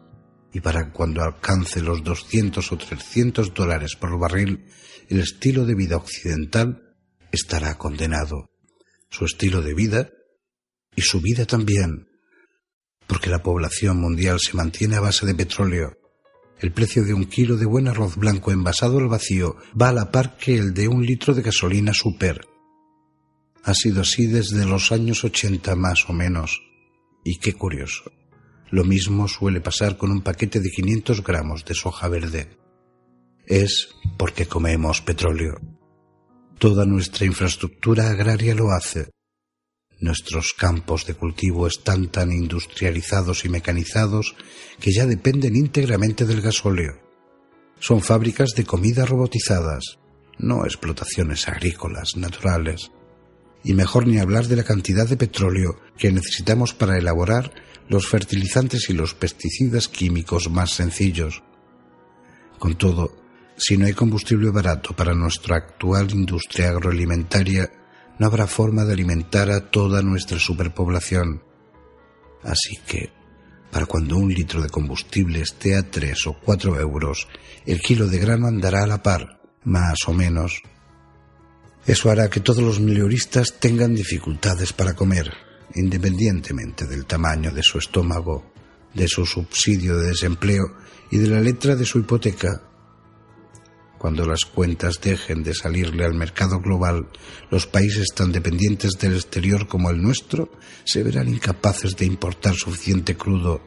y 0.54 0.62
para 0.62 0.92
cuando 0.92 1.24
alcance 1.24 1.82
los 1.82 2.04
200 2.04 2.72
o 2.72 2.78
300 2.78 3.54
dólares 3.54 3.96
por 4.00 4.18
barril, 4.20 4.66
el 5.10 5.20
estilo 5.20 5.66
de 5.66 5.74
vida 5.74 5.98
occidental 5.98 6.96
estará 7.32 7.76
condenado. 7.78 8.52
Su 9.10 9.26
estilo 9.26 9.62
de 9.62 9.74
vida 9.74 10.10
y 10.96 11.02
su 11.02 11.22
vida 11.22 11.46
también, 11.46 12.08
porque 13.08 13.32
la 13.32 13.42
población 13.42 13.98
mundial 14.00 14.40
se 14.40 14.56
mantiene 14.56 14.96
a 14.96 15.02
base 15.02 15.26
de 15.26 15.34
petróleo. 15.34 15.98
El 16.60 16.72
precio 16.72 17.04
de 17.04 17.14
un 17.14 17.26
kilo 17.26 17.58
de 17.58 17.66
buen 17.66 17.88
arroz 17.88 18.16
blanco 18.16 18.52
envasado 18.52 19.00
al 19.00 19.08
vacío 19.08 19.58
va 19.80 19.90
a 19.90 19.94
la 19.94 20.12
par 20.12 20.38
que 20.38 20.56
el 20.56 20.74
de 20.74 20.88
un 20.88 21.04
litro 21.04 21.34
de 21.34 21.42
gasolina 21.42 21.94
super. 21.94 22.46
Ha 23.64 23.74
sido 23.74 24.02
así 24.02 24.28
desde 24.28 24.66
los 24.66 24.92
años 24.92 25.24
80 25.24 25.76
más 25.76 26.06
o 26.10 26.14
menos. 26.14 26.62
Y 27.24 27.40
qué 27.40 27.54
curioso. 27.54 28.12
Lo 28.74 28.84
mismo 28.84 29.28
suele 29.28 29.62
pasar 29.62 29.98
con 29.98 30.10
un 30.10 30.24
paquete 30.24 30.60
de 30.60 30.72
500 30.72 31.24
gramos 31.24 31.64
de 31.64 31.76
soja 31.76 32.08
verde. 32.08 32.58
Es 33.46 33.90
porque 34.18 34.48
comemos 34.48 35.00
petróleo. 35.00 35.62
Toda 36.58 36.84
nuestra 36.84 37.28
infraestructura 37.28 38.10
agraria 38.10 38.56
lo 38.56 38.72
hace. 38.72 39.12
Nuestros 40.00 40.56
campos 40.58 41.06
de 41.06 41.14
cultivo 41.14 41.68
están 41.68 42.08
tan 42.08 42.32
industrializados 42.32 43.46
y 43.46 43.50
mecanizados 43.50 44.36
que 44.80 44.92
ya 44.92 45.06
dependen 45.06 45.56
íntegramente 45.56 46.26
del 46.26 46.42
gasóleo. 46.42 47.00
Son 47.80 48.02
fábricas 48.02 48.56
de 48.56 48.64
comida 48.64 49.06
robotizadas, 49.06 50.00
no 50.40 50.66
explotaciones 50.66 51.48
agrícolas 51.48 52.18
naturales. 52.18 52.90
Y 53.64 53.76
mejor 53.76 54.08
ni 54.08 54.18
hablar 54.18 54.48
de 54.48 54.56
la 54.56 54.64
cantidad 54.64 55.08
de 55.08 55.16
petróleo 55.16 55.80
que 55.96 56.12
necesitamos 56.12 56.74
para 56.74 56.98
elaborar 56.98 57.54
los 57.90 58.08
fertilizantes 58.08 58.90
y 58.90 58.94
los 58.94 59.14
pesticidas 59.14 59.88
químicos 59.88 60.50
más 60.50 60.72
sencillos. 60.72 61.44
Con 62.60 62.76
todo, 62.76 63.16
si 63.58 63.78
no 63.78 63.86
hay 63.86 63.94
combustible 63.94 64.50
barato 64.50 64.96
para 64.96 65.14
nuestra 65.14 65.58
actual 65.58 66.12
industria 66.12 66.70
agroalimentaria, 66.70 67.72
no 68.20 68.26
habrá 68.26 68.48
forma 68.48 68.86
de 68.86 68.94
alimentar 68.94 69.50
a 69.52 69.70
toda 69.70 70.02
nuestra 70.02 70.40
superpoblación. 70.40 71.44
Así 72.44 72.78
que, 72.86 73.12
para 73.72 73.86
cuando 73.86 74.18
un 74.18 74.34
litro 74.34 74.62
de 74.62 74.70
combustible 74.70 75.42
esté 75.42 75.76
a 75.76 75.90
tres 75.90 76.28
o 76.28 76.34
cuatro 76.34 76.80
euros, 76.80 77.28
el 77.66 77.80
kilo 77.82 78.08
de 78.08 78.20
grano 78.20 78.48
andará 78.48 78.84
a 78.84 78.88
la 78.88 79.02
par, 79.02 79.42
más 79.64 80.08
o 80.08 80.14
menos. 80.14 80.62
Eso 81.86 82.10
hará 82.10 82.30
que 82.30 82.40
todos 82.40 82.64
los 82.64 82.80
milioristas 82.80 83.60
tengan 83.60 83.94
dificultades 83.94 84.74
para 84.74 84.94
comer, 84.94 85.34
independientemente 85.76 86.86
del 86.86 87.06
tamaño 87.06 87.52
de 87.52 87.64
su 87.64 87.78
estómago, 87.78 88.52
de 88.94 89.08
su 89.08 89.26
subsidio 89.26 89.98
de 89.98 90.10
desempleo 90.10 90.64
y 91.12 91.18
de 91.18 91.28
la 91.28 91.42
letra 91.42 91.76
de 91.76 91.86
su 91.86 92.00
hipoteca. 92.00 92.62
Cuando 93.98 94.26
las 94.26 94.44
cuentas 94.46 95.00
dejen 95.02 95.44
de 95.44 95.54
salirle 95.54 96.04
al 96.06 96.14
mercado 96.14 96.60
global, 96.60 97.08
los 97.50 97.68
países 97.68 98.10
tan 98.14 98.32
dependientes 98.32 98.92
del 99.00 99.14
exterior 99.14 99.68
como 99.68 99.90
el 99.90 100.02
nuestro 100.02 100.52
se 100.84 101.04
verán 101.04 101.30
incapaces 101.30 101.96
de 101.96 102.06
importar 102.06 102.54
suficiente 102.56 103.16
crudo 103.16 103.62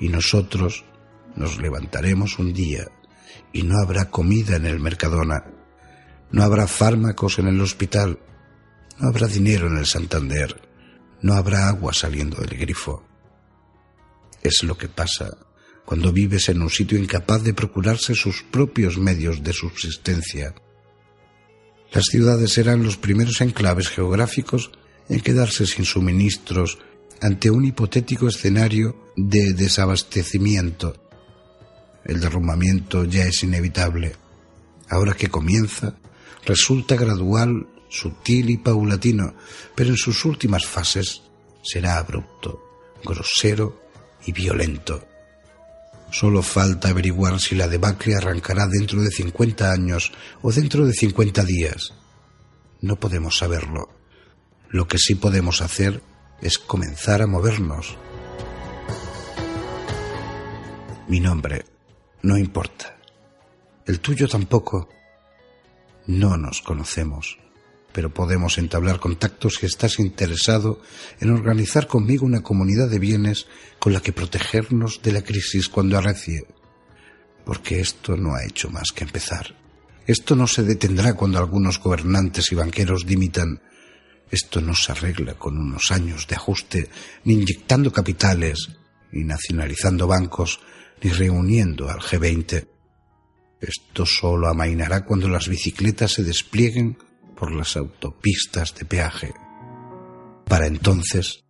y 0.00 0.08
nosotros 0.08 0.84
nos 1.36 1.58
levantaremos 1.58 2.38
un 2.38 2.52
día 2.52 2.88
y 3.52 3.62
no 3.62 3.78
habrá 3.80 4.10
comida 4.10 4.56
en 4.56 4.66
el 4.66 4.80
Mercadona, 4.80 5.44
no 6.32 6.42
habrá 6.42 6.66
fármacos 6.66 7.38
en 7.38 7.46
el 7.46 7.60
hospital, 7.60 8.18
no 8.98 9.08
habrá 9.08 9.28
dinero 9.28 9.68
en 9.68 9.78
el 9.78 9.86
Santander, 9.86 10.65
no 11.26 11.34
habrá 11.34 11.68
agua 11.68 11.92
saliendo 11.92 12.36
del 12.40 12.56
grifo. 12.56 13.02
Es 14.42 14.62
lo 14.62 14.78
que 14.78 14.88
pasa 14.88 15.36
cuando 15.84 16.12
vives 16.12 16.48
en 16.48 16.62
un 16.62 16.70
sitio 16.70 16.98
incapaz 16.98 17.42
de 17.42 17.52
procurarse 17.52 18.14
sus 18.14 18.44
propios 18.44 18.96
medios 18.96 19.42
de 19.42 19.52
subsistencia. 19.52 20.54
Las 21.92 22.04
ciudades 22.04 22.52
serán 22.52 22.84
los 22.84 22.96
primeros 22.96 23.40
enclaves 23.40 23.88
geográficos 23.88 24.70
en 25.08 25.20
quedarse 25.20 25.66
sin 25.66 25.84
suministros 25.84 26.78
ante 27.20 27.50
un 27.50 27.64
hipotético 27.64 28.28
escenario 28.28 28.96
de 29.16 29.52
desabastecimiento. 29.52 30.94
El 32.04 32.20
derrumbamiento 32.20 33.04
ya 33.04 33.24
es 33.24 33.42
inevitable. 33.42 34.14
Ahora 34.88 35.14
que 35.14 35.28
comienza, 35.28 35.96
resulta 36.44 36.94
gradual, 36.94 37.66
sutil 37.88 38.50
y 38.50 38.56
paulatino, 38.56 39.34
pero 39.74 39.90
en 39.90 39.96
sus 39.96 40.24
últimas 40.24 40.66
fases 40.66 41.22
será 41.62 41.98
abrupto, 41.98 42.62
grosero 43.04 43.80
y 44.24 44.32
violento. 44.32 45.06
Solo 46.10 46.42
falta 46.42 46.88
averiguar 46.88 47.40
si 47.40 47.54
la 47.54 47.68
debacle 47.68 48.14
arrancará 48.14 48.66
dentro 48.68 49.02
de 49.02 49.10
50 49.10 49.70
años 49.70 50.12
o 50.42 50.52
dentro 50.52 50.86
de 50.86 50.92
50 50.92 51.44
días. 51.44 51.94
No 52.80 52.96
podemos 52.96 53.36
saberlo. 53.36 53.88
Lo 54.70 54.86
que 54.86 54.98
sí 54.98 55.14
podemos 55.14 55.60
hacer 55.60 56.02
es 56.40 56.58
comenzar 56.58 57.22
a 57.22 57.26
movernos. 57.26 57.96
Mi 61.08 61.20
nombre 61.20 61.64
no 62.22 62.36
importa. 62.36 62.96
El 63.84 64.00
tuyo 64.00 64.28
tampoco. 64.28 64.88
No 66.06 66.36
nos 66.36 66.62
conocemos 66.62 67.38
pero 67.96 68.12
podemos 68.12 68.58
entablar 68.58 69.00
contactos 69.00 69.54
si 69.54 69.64
estás 69.64 69.98
interesado 70.00 70.82
en 71.18 71.30
organizar 71.30 71.86
conmigo 71.86 72.26
una 72.26 72.42
comunidad 72.42 72.90
de 72.90 72.98
bienes 72.98 73.46
con 73.78 73.94
la 73.94 74.02
que 74.02 74.12
protegernos 74.12 75.00
de 75.02 75.12
la 75.12 75.22
crisis 75.22 75.70
cuando 75.70 75.96
arrecie. 75.96 76.44
Porque 77.46 77.80
esto 77.80 78.14
no 78.18 78.34
ha 78.34 78.44
hecho 78.44 78.68
más 78.68 78.92
que 78.94 79.04
empezar. 79.04 79.56
Esto 80.06 80.36
no 80.36 80.46
se 80.46 80.62
detendrá 80.62 81.14
cuando 81.14 81.38
algunos 81.38 81.80
gobernantes 81.80 82.52
y 82.52 82.54
banqueros 82.54 83.06
dimitan. 83.06 83.62
Esto 84.30 84.60
no 84.60 84.74
se 84.74 84.92
arregla 84.92 85.38
con 85.38 85.56
unos 85.56 85.90
años 85.90 86.26
de 86.26 86.34
ajuste, 86.34 86.90
ni 87.24 87.32
inyectando 87.32 87.90
capitales, 87.90 88.72
ni 89.10 89.24
nacionalizando 89.24 90.06
bancos, 90.06 90.60
ni 91.02 91.08
reuniendo 91.12 91.88
al 91.88 92.00
G20. 92.00 92.68
Esto 93.58 94.04
solo 94.04 94.48
amainará 94.48 95.02
cuando 95.06 95.30
las 95.30 95.48
bicicletas 95.48 96.12
se 96.12 96.24
desplieguen 96.24 96.98
por 97.36 97.52
las 97.52 97.76
autopistas 97.76 98.74
de 98.74 98.84
peaje. 98.84 99.34
Para 100.46 100.66
entonces 100.66 101.44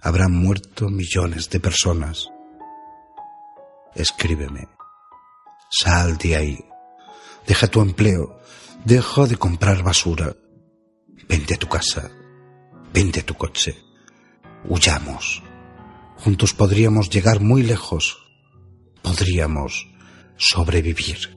habrán 0.00 0.32
muerto 0.32 0.88
millones 0.88 1.50
de 1.50 1.60
personas. 1.60 2.28
Escríbeme. 3.94 4.68
Sal 5.70 6.16
de 6.16 6.36
ahí. 6.36 6.58
Deja 7.46 7.66
tu 7.66 7.80
empleo. 7.80 8.40
Deja 8.84 9.26
de 9.26 9.36
comprar 9.36 9.82
basura. 9.82 10.34
Vende 11.28 11.56
tu 11.56 11.68
casa. 11.68 12.10
Vende 12.92 13.22
tu 13.22 13.34
coche. 13.34 13.76
Huyamos. 14.64 15.42
Juntos 16.16 16.54
podríamos 16.54 17.10
llegar 17.10 17.40
muy 17.40 17.62
lejos. 17.62 18.18
Podríamos 19.02 19.88
sobrevivir. 20.36 21.35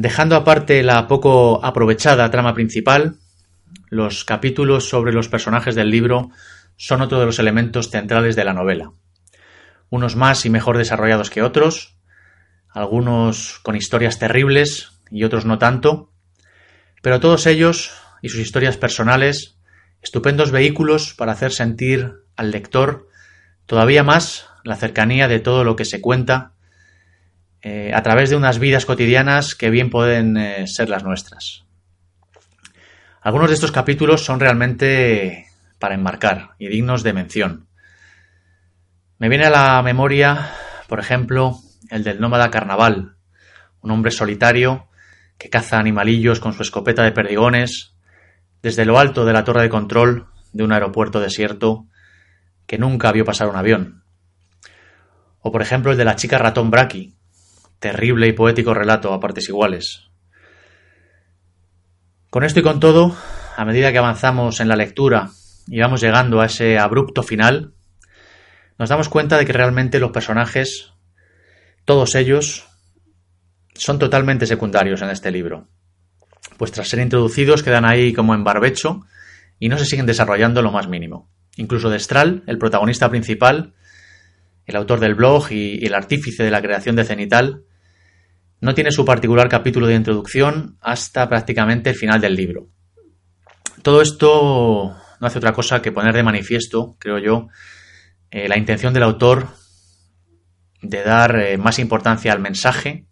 Dejando 0.00 0.34
aparte 0.34 0.82
la 0.82 1.06
poco 1.06 1.62
aprovechada 1.62 2.30
trama 2.30 2.54
principal, 2.54 3.16
los 3.90 4.24
capítulos 4.24 4.88
sobre 4.88 5.12
los 5.12 5.28
personajes 5.28 5.74
del 5.74 5.90
libro 5.90 6.30
son 6.78 7.02
otro 7.02 7.20
de 7.20 7.26
los 7.26 7.38
elementos 7.38 7.90
centrales 7.90 8.34
de 8.34 8.44
la 8.44 8.54
novela. 8.54 8.92
Unos 9.90 10.16
más 10.16 10.46
y 10.46 10.48
mejor 10.48 10.78
desarrollados 10.78 11.28
que 11.28 11.42
otros, 11.42 11.98
algunos 12.70 13.60
con 13.62 13.76
historias 13.76 14.18
terribles 14.18 14.92
y 15.10 15.24
otros 15.24 15.44
no 15.44 15.58
tanto, 15.58 16.10
pero 17.02 17.20
todos 17.20 17.44
ellos 17.46 17.92
y 18.22 18.30
sus 18.30 18.40
historias 18.40 18.78
personales, 18.78 19.58
estupendos 20.00 20.50
vehículos 20.50 21.12
para 21.12 21.32
hacer 21.32 21.52
sentir 21.52 22.24
al 22.36 22.52
lector 22.52 23.06
todavía 23.66 24.02
más 24.02 24.48
la 24.64 24.76
cercanía 24.76 25.28
de 25.28 25.40
todo 25.40 25.62
lo 25.62 25.76
que 25.76 25.84
se 25.84 26.00
cuenta 26.00 26.54
eh, 27.62 27.92
a 27.94 28.02
través 28.02 28.30
de 28.30 28.36
unas 28.36 28.58
vidas 28.58 28.86
cotidianas 28.86 29.54
que 29.54 29.70
bien 29.70 29.90
pueden 29.90 30.36
eh, 30.36 30.66
ser 30.66 30.88
las 30.88 31.04
nuestras. 31.04 31.64
Algunos 33.20 33.50
de 33.50 33.54
estos 33.54 33.72
capítulos 33.72 34.24
son 34.24 34.40
realmente 34.40 35.46
para 35.78 35.94
enmarcar 35.94 36.52
y 36.58 36.68
dignos 36.68 37.02
de 37.02 37.12
mención. 37.12 37.66
Me 39.18 39.28
viene 39.28 39.44
a 39.44 39.50
la 39.50 39.82
memoria, 39.82 40.52
por 40.88 41.00
ejemplo, 41.00 41.58
el 41.90 42.02
del 42.02 42.20
nómada 42.20 42.50
carnaval, 42.50 43.16
un 43.82 43.90
hombre 43.90 44.10
solitario 44.10 44.88
que 45.36 45.50
caza 45.50 45.78
animalillos 45.78 46.40
con 46.40 46.54
su 46.54 46.62
escopeta 46.62 47.02
de 47.02 47.12
perdigones 47.12 47.94
desde 48.62 48.84
lo 48.86 48.98
alto 48.98 49.24
de 49.24 49.32
la 49.32 49.44
torre 49.44 49.62
de 49.62 49.68
control 49.68 50.26
de 50.52 50.64
un 50.64 50.72
aeropuerto 50.72 51.20
desierto 51.20 51.86
que 52.66 52.78
nunca 52.78 53.12
vio 53.12 53.24
pasar 53.24 53.48
un 53.48 53.56
avión. 53.56 54.02
O 55.40 55.52
por 55.52 55.62
ejemplo 55.62 55.92
el 55.92 55.98
de 55.98 56.04
la 56.04 56.16
chica 56.16 56.38
ratón 56.38 56.70
Braki, 56.70 57.14
terrible 57.80 58.28
y 58.28 58.32
poético 58.32 58.74
relato 58.74 59.12
a 59.12 59.20
partes 59.20 59.48
iguales. 59.48 60.10
Con 62.30 62.44
esto 62.44 62.60
y 62.60 62.62
con 62.62 62.78
todo, 62.78 63.16
a 63.56 63.64
medida 63.64 63.90
que 63.90 63.98
avanzamos 63.98 64.60
en 64.60 64.68
la 64.68 64.76
lectura 64.76 65.30
y 65.66 65.80
vamos 65.80 66.00
llegando 66.00 66.40
a 66.40 66.46
ese 66.46 66.78
abrupto 66.78 67.22
final, 67.24 67.74
nos 68.78 68.88
damos 68.88 69.08
cuenta 69.08 69.36
de 69.36 69.44
que 69.44 69.52
realmente 69.52 69.98
los 69.98 70.12
personajes, 70.12 70.92
todos 71.84 72.14
ellos, 72.14 72.68
son 73.74 73.98
totalmente 73.98 74.46
secundarios 74.46 75.02
en 75.02 75.10
este 75.10 75.30
libro. 75.30 75.68
Pues 76.56 76.72
tras 76.72 76.88
ser 76.88 77.00
introducidos 77.00 77.62
quedan 77.62 77.84
ahí 77.84 78.12
como 78.12 78.34
en 78.34 78.44
barbecho 78.44 79.00
y 79.58 79.68
no 79.68 79.78
se 79.78 79.86
siguen 79.86 80.06
desarrollando 80.06 80.62
lo 80.62 80.70
más 80.70 80.88
mínimo. 80.88 81.30
Incluso 81.56 81.90
Destral, 81.90 82.42
el 82.46 82.58
protagonista 82.58 83.10
principal, 83.10 83.74
el 84.66 84.76
autor 84.76 85.00
del 85.00 85.14
blog 85.14 85.50
y, 85.50 85.84
el 85.84 85.94
artífice 85.94 86.44
de 86.44 86.50
la 86.50 86.62
creación 86.62 86.96
de 86.96 87.04
Cenital, 87.04 87.64
no 88.60 88.74
tiene 88.74 88.92
su 88.92 89.04
particular 89.04 89.48
capítulo 89.48 89.86
de 89.86 89.94
introducción 89.94 90.76
hasta 90.80 91.28
prácticamente 91.28 91.90
el 91.90 91.96
final 91.96 92.20
del 92.20 92.34
libro. 92.34 92.68
Todo 93.82 94.02
esto 94.02 94.96
no 95.20 95.26
hace 95.26 95.38
otra 95.38 95.52
cosa 95.52 95.80
que 95.80 95.92
poner 95.92 96.14
de 96.14 96.22
manifiesto, 96.22 96.96
creo 96.98 97.18
yo, 97.18 97.48
eh, 98.30 98.48
la 98.48 98.58
intención 98.58 98.92
del 98.92 99.02
autor 99.02 99.48
de 100.82 101.02
dar 101.02 101.38
eh, 101.40 101.58
más 101.58 101.78
importancia 101.78 102.32
al 102.32 102.40
mensaje 102.40 103.06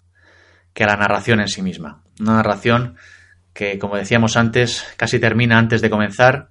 que 0.74 0.84
a 0.84 0.86
la 0.86 0.96
narración 0.96 1.40
en 1.40 1.48
sí 1.48 1.62
misma. 1.62 2.02
Una 2.20 2.34
narración 2.34 2.96
que, 3.52 3.78
como 3.78 3.96
decíamos 3.96 4.36
antes, 4.36 4.84
casi 4.96 5.18
termina 5.18 5.58
antes 5.58 5.80
de 5.80 5.90
comenzar 5.90 6.50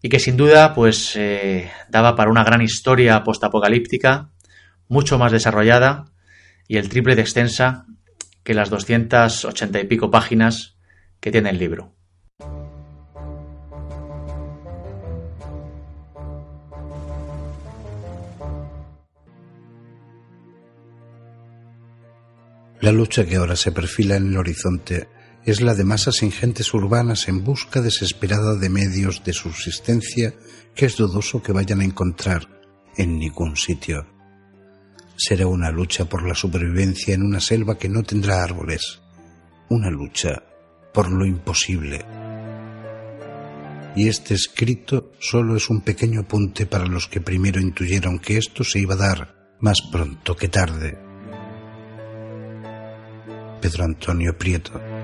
y 0.00 0.08
que 0.08 0.20
sin 0.20 0.36
duda 0.36 0.74
pues 0.74 1.16
eh, 1.16 1.70
daba 1.88 2.14
para 2.14 2.30
una 2.30 2.44
gran 2.44 2.62
historia 2.62 3.22
postapocalíptica, 3.24 4.30
mucho 4.88 5.18
más 5.18 5.32
desarrollada 5.32 6.06
y 6.68 6.76
el 6.76 6.88
triple 6.88 7.16
de 7.16 7.22
extensa 7.22 7.86
que 8.46 8.54
las 8.54 8.70
280 8.70 9.80
y 9.80 9.84
pico 9.88 10.08
páginas 10.08 10.76
que 11.18 11.32
tiene 11.32 11.50
el 11.50 11.58
libro. 11.58 11.92
La 22.80 22.92
lucha 22.92 23.26
que 23.26 23.34
ahora 23.34 23.56
se 23.56 23.72
perfila 23.72 24.14
en 24.14 24.28
el 24.28 24.36
horizonte 24.36 25.08
es 25.44 25.60
la 25.60 25.74
de 25.74 25.82
masas 25.82 26.22
ingentes 26.22 26.72
urbanas 26.72 27.26
en 27.26 27.42
busca 27.42 27.80
desesperada 27.80 28.54
de 28.54 28.68
medios 28.68 29.24
de 29.24 29.32
subsistencia 29.32 30.34
que 30.76 30.86
es 30.86 30.96
dudoso 30.96 31.42
que 31.42 31.50
vayan 31.50 31.80
a 31.80 31.84
encontrar 31.84 32.46
en 32.96 33.18
ningún 33.18 33.56
sitio. 33.56 34.15
Será 35.16 35.46
una 35.46 35.70
lucha 35.70 36.04
por 36.04 36.26
la 36.26 36.34
supervivencia 36.34 37.14
en 37.14 37.22
una 37.22 37.40
selva 37.40 37.78
que 37.78 37.88
no 37.88 38.02
tendrá 38.02 38.42
árboles, 38.42 39.00
una 39.68 39.90
lucha 39.90 40.42
por 40.92 41.10
lo 41.10 41.26
imposible. 41.26 42.04
Y 43.96 44.08
este 44.08 44.34
escrito 44.34 45.12
solo 45.18 45.56
es 45.56 45.70
un 45.70 45.80
pequeño 45.80 46.20
apunte 46.20 46.66
para 46.66 46.86
los 46.86 47.08
que 47.08 47.20
primero 47.20 47.60
intuyeron 47.60 48.18
que 48.18 48.36
esto 48.36 48.62
se 48.62 48.78
iba 48.78 48.94
a 48.94 48.98
dar 48.98 49.56
más 49.60 49.78
pronto 49.90 50.36
que 50.36 50.48
tarde. 50.48 50.98
Pedro 53.60 53.84
Antonio 53.84 54.36
Prieto. 54.36 54.95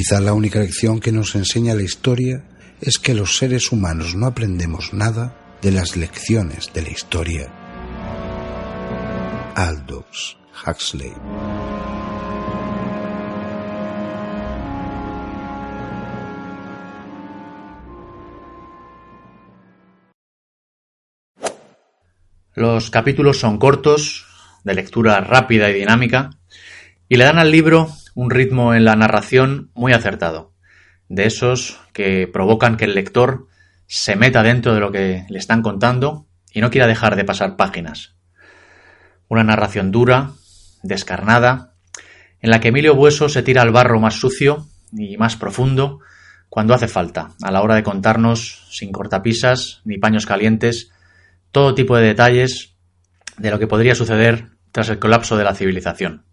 Quizá 0.00 0.18
la 0.18 0.32
única 0.32 0.60
lección 0.60 0.98
que 0.98 1.12
nos 1.12 1.34
enseña 1.34 1.74
la 1.74 1.82
historia 1.82 2.42
es 2.80 2.98
que 2.98 3.12
los 3.12 3.36
seres 3.36 3.70
humanos 3.70 4.14
no 4.14 4.24
aprendemos 4.24 4.94
nada 4.94 5.36
de 5.60 5.72
las 5.72 5.94
lecciones 5.94 6.72
de 6.72 6.80
la 6.80 6.88
historia. 6.88 7.52
Aldous 9.56 10.38
Huxley 10.66 11.12
Los 22.54 22.90
capítulos 22.90 23.38
son 23.38 23.58
cortos, 23.58 24.24
de 24.64 24.72
lectura 24.72 25.20
rápida 25.20 25.68
y 25.68 25.74
dinámica, 25.74 26.30
y 27.10 27.16
le 27.16 27.24
dan 27.24 27.40
al 27.40 27.50
libro 27.50 27.90
un 28.14 28.30
ritmo 28.30 28.72
en 28.72 28.84
la 28.84 28.94
narración 28.94 29.72
muy 29.74 29.92
acertado, 29.92 30.54
de 31.08 31.26
esos 31.26 31.80
que 31.92 32.28
provocan 32.32 32.76
que 32.76 32.84
el 32.84 32.94
lector 32.94 33.48
se 33.88 34.14
meta 34.14 34.44
dentro 34.44 34.74
de 34.74 34.80
lo 34.80 34.92
que 34.92 35.24
le 35.28 35.38
están 35.40 35.60
contando 35.60 36.28
y 36.52 36.60
no 36.60 36.70
quiera 36.70 36.86
dejar 36.86 37.16
de 37.16 37.24
pasar 37.24 37.56
páginas. 37.56 38.14
Una 39.26 39.42
narración 39.42 39.90
dura, 39.90 40.30
descarnada, 40.84 41.74
en 42.40 42.50
la 42.50 42.60
que 42.60 42.68
Emilio 42.68 42.94
Bueso 42.94 43.28
se 43.28 43.42
tira 43.42 43.62
al 43.62 43.72
barro 43.72 43.98
más 43.98 44.14
sucio 44.14 44.68
y 44.92 45.16
más 45.16 45.34
profundo 45.34 45.98
cuando 46.48 46.74
hace 46.74 46.86
falta, 46.86 47.32
a 47.42 47.50
la 47.50 47.62
hora 47.62 47.74
de 47.74 47.82
contarnos, 47.82 48.68
sin 48.70 48.92
cortapisas 48.92 49.80
ni 49.84 49.98
paños 49.98 50.26
calientes, 50.26 50.92
todo 51.50 51.74
tipo 51.74 51.96
de 51.96 52.06
detalles 52.06 52.76
de 53.36 53.50
lo 53.50 53.58
que 53.58 53.66
podría 53.66 53.96
suceder 53.96 54.50
tras 54.70 54.90
el 54.90 55.00
colapso 55.00 55.36
de 55.36 55.42
la 55.42 55.56
civilización 55.56 56.29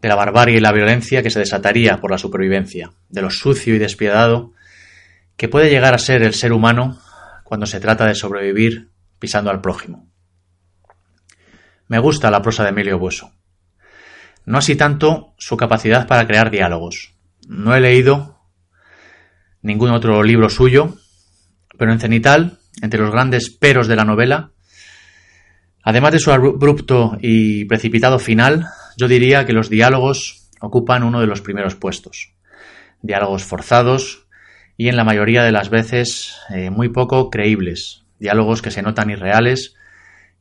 de 0.00 0.08
la 0.08 0.14
barbarie 0.14 0.56
y 0.56 0.60
la 0.60 0.72
violencia 0.72 1.22
que 1.22 1.30
se 1.30 1.38
desataría 1.38 1.98
por 1.98 2.10
la 2.10 2.18
supervivencia, 2.18 2.92
de 3.08 3.22
lo 3.22 3.30
sucio 3.30 3.74
y 3.74 3.78
despiadado 3.78 4.52
que 5.36 5.48
puede 5.48 5.70
llegar 5.70 5.94
a 5.94 5.98
ser 5.98 6.22
el 6.22 6.34
ser 6.34 6.52
humano 6.52 6.98
cuando 7.44 7.66
se 7.66 7.80
trata 7.80 8.06
de 8.06 8.14
sobrevivir 8.14 8.90
pisando 9.18 9.50
al 9.50 9.60
prójimo. 9.60 10.08
Me 11.88 11.98
gusta 11.98 12.30
la 12.30 12.42
prosa 12.42 12.64
de 12.64 12.70
Emilio 12.70 12.98
Bueso. 12.98 13.32
No 14.44 14.58
así 14.58 14.76
tanto 14.76 15.34
su 15.38 15.56
capacidad 15.56 16.06
para 16.06 16.26
crear 16.26 16.50
diálogos. 16.50 17.14
No 17.46 17.74
he 17.74 17.80
leído 17.80 18.40
ningún 19.62 19.90
otro 19.90 20.22
libro 20.22 20.48
suyo, 20.48 20.96
pero 21.78 21.92
en 21.92 22.00
Cenital, 22.00 22.58
entre 22.82 23.00
los 23.00 23.10
grandes 23.10 23.50
peros 23.50 23.88
de 23.88 23.96
la 23.96 24.04
novela, 24.04 24.50
además 25.82 26.12
de 26.12 26.18
su 26.18 26.32
abrupto 26.32 27.18
y 27.20 27.64
precipitado 27.66 28.18
final, 28.18 28.66
yo 28.96 29.08
diría 29.08 29.44
que 29.44 29.52
los 29.52 29.68
diálogos 29.68 30.48
ocupan 30.60 31.02
uno 31.02 31.20
de 31.20 31.26
los 31.26 31.40
primeros 31.40 31.74
puestos. 31.74 32.32
Diálogos 33.02 33.44
forzados 33.44 34.26
y 34.76 34.88
en 34.88 34.96
la 34.96 35.04
mayoría 35.04 35.44
de 35.44 35.52
las 35.52 35.68
veces 35.68 36.34
eh, 36.50 36.70
muy 36.70 36.88
poco 36.88 37.30
creíbles. 37.30 38.04
Diálogos 38.18 38.62
que 38.62 38.70
se 38.70 38.82
notan 38.82 39.10
irreales, 39.10 39.74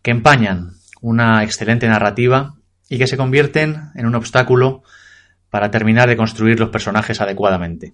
que 0.01 0.11
empañan 0.11 0.71
una 1.01 1.43
excelente 1.43 1.87
narrativa 1.87 2.55
y 2.89 2.97
que 2.97 3.07
se 3.07 3.17
convierten 3.17 3.89
en 3.95 4.05
un 4.05 4.15
obstáculo 4.15 4.83
para 5.49 5.71
terminar 5.71 6.07
de 6.07 6.17
construir 6.17 6.59
los 6.59 6.69
personajes 6.69 7.21
adecuadamente. 7.21 7.93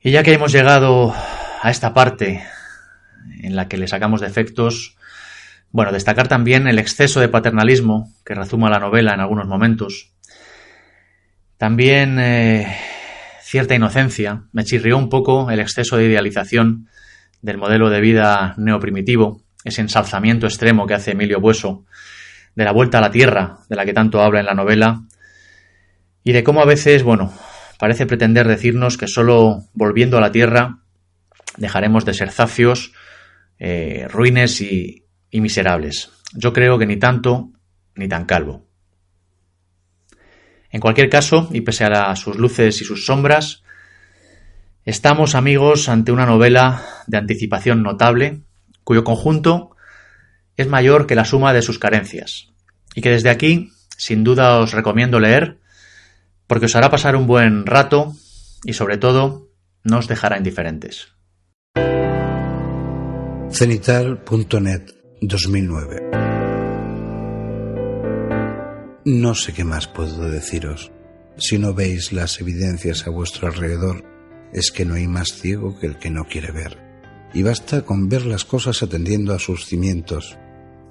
Y 0.00 0.10
ya 0.10 0.22
que 0.22 0.34
hemos 0.34 0.52
llegado 0.52 1.14
a 1.62 1.70
esta 1.70 1.92
parte 1.92 2.44
en 3.40 3.56
la 3.56 3.68
que 3.68 3.76
le 3.76 3.88
sacamos 3.88 4.20
defectos, 4.20 4.96
bueno, 5.70 5.92
destacar 5.92 6.28
también 6.28 6.66
el 6.66 6.78
exceso 6.78 7.20
de 7.20 7.28
paternalismo 7.28 8.12
que 8.24 8.34
rezuma 8.34 8.70
la 8.70 8.78
novela 8.78 9.14
en 9.14 9.20
algunos 9.20 9.46
momentos. 9.46 10.12
También 11.58 12.18
eh, 12.18 12.76
cierta 13.42 13.74
inocencia. 13.74 14.42
Me 14.52 14.64
chirrió 14.64 14.98
un 14.98 15.08
poco 15.08 15.50
el 15.50 15.60
exceso 15.60 15.96
de 15.96 16.06
idealización 16.06 16.88
del 17.42 17.58
modelo 17.58 17.90
de 17.90 18.00
vida 18.00 18.54
neoprimitivo, 18.56 19.42
ese 19.64 19.82
ensalzamiento 19.82 20.46
extremo 20.46 20.86
que 20.86 20.94
hace 20.94 21.12
Emilio 21.12 21.40
Bueso, 21.40 21.84
de 22.54 22.64
la 22.64 22.72
vuelta 22.72 22.98
a 22.98 23.02
la 23.02 23.10
tierra, 23.10 23.58
de 23.68 23.76
la 23.76 23.84
que 23.84 23.92
tanto 23.92 24.20
habla 24.20 24.40
en 24.40 24.46
la 24.46 24.54
novela, 24.54 25.02
y 26.24 26.32
de 26.32 26.42
cómo 26.42 26.60
a 26.60 26.66
veces, 26.66 27.02
bueno, 27.04 27.32
parece 27.78 28.06
pretender 28.06 28.48
decirnos 28.48 28.96
que 28.96 29.06
solo 29.06 29.64
volviendo 29.74 30.18
a 30.18 30.20
la 30.20 30.32
tierra 30.32 30.78
dejaremos 31.56 32.04
de 32.04 32.14
ser 32.14 32.32
zafios, 32.32 32.92
eh, 33.58 34.06
ruines 34.10 34.60
y, 34.60 35.05
y 35.30 35.40
miserables. 35.40 36.10
Yo 36.34 36.52
creo 36.52 36.78
que 36.78 36.86
ni 36.86 36.96
tanto 36.96 37.50
ni 37.94 38.08
tan 38.08 38.24
calvo. 38.26 38.66
En 40.70 40.80
cualquier 40.80 41.08
caso, 41.08 41.48
y 41.52 41.62
pese 41.62 41.84
a 41.84 42.14
sus 42.16 42.36
luces 42.36 42.80
y 42.82 42.84
sus 42.84 43.06
sombras, 43.06 43.62
estamos 44.84 45.34
amigos 45.34 45.88
ante 45.88 46.12
una 46.12 46.26
novela 46.26 46.82
de 47.06 47.16
anticipación 47.16 47.82
notable, 47.82 48.42
cuyo 48.84 49.04
conjunto 49.04 49.76
es 50.56 50.66
mayor 50.68 51.06
que 51.06 51.14
la 51.14 51.24
suma 51.24 51.52
de 51.52 51.62
sus 51.62 51.78
carencias, 51.78 52.52
y 52.94 53.00
que 53.00 53.10
desde 53.10 53.30
aquí, 53.30 53.72
sin 53.96 54.24
duda, 54.24 54.58
os 54.58 54.72
recomiendo 54.72 55.20
leer, 55.20 55.58
porque 56.46 56.66
os 56.66 56.76
hará 56.76 56.90
pasar 56.90 57.16
un 57.16 57.26
buen 57.26 57.66
rato 57.66 58.14
y 58.64 58.72
sobre 58.72 58.98
todo 58.98 59.48
no 59.82 59.98
os 59.98 60.08
dejará 60.08 60.38
indiferentes. 60.38 61.08
Cenital.net 63.50 64.95
2009. 65.22 66.10
No 69.06 69.34
sé 69.34 69.54
qué 69.54 69.64
más 69.64 69.86
puedo 69.86 70.28
deciros. 70.28 70.92
Si 71.38 71.58
no 71.58 71.72
veis 71.72 72.12
las 72.12 72.38
evidencias 72.40 73.06
a 73.06 73.10
vuestro 73.10 73.48
alrededor, 73.48 74.04
es 74.52 74.70
que 74.70 74.84
no 74.84 74.94
hay 74.94 75.08
más 75.08 75.28
ciego 75.32 75.78
que 75.78 75.86
el 75.86 75.98
que 75.98 76.10
no 76.10 76.24
quiere 76.24 76.52
ver. 76.52 76.76
Y 77.32 77.42
basta 77.42 77.82
con 77.82 78.10
ver 78.10 78.26
las 78.26 78.44
cosas 78.44 78.82
atendiendo 78.82 79.32
a 79.32 79.38
sus 79.38 79.64
cimientos. 79.64 80.36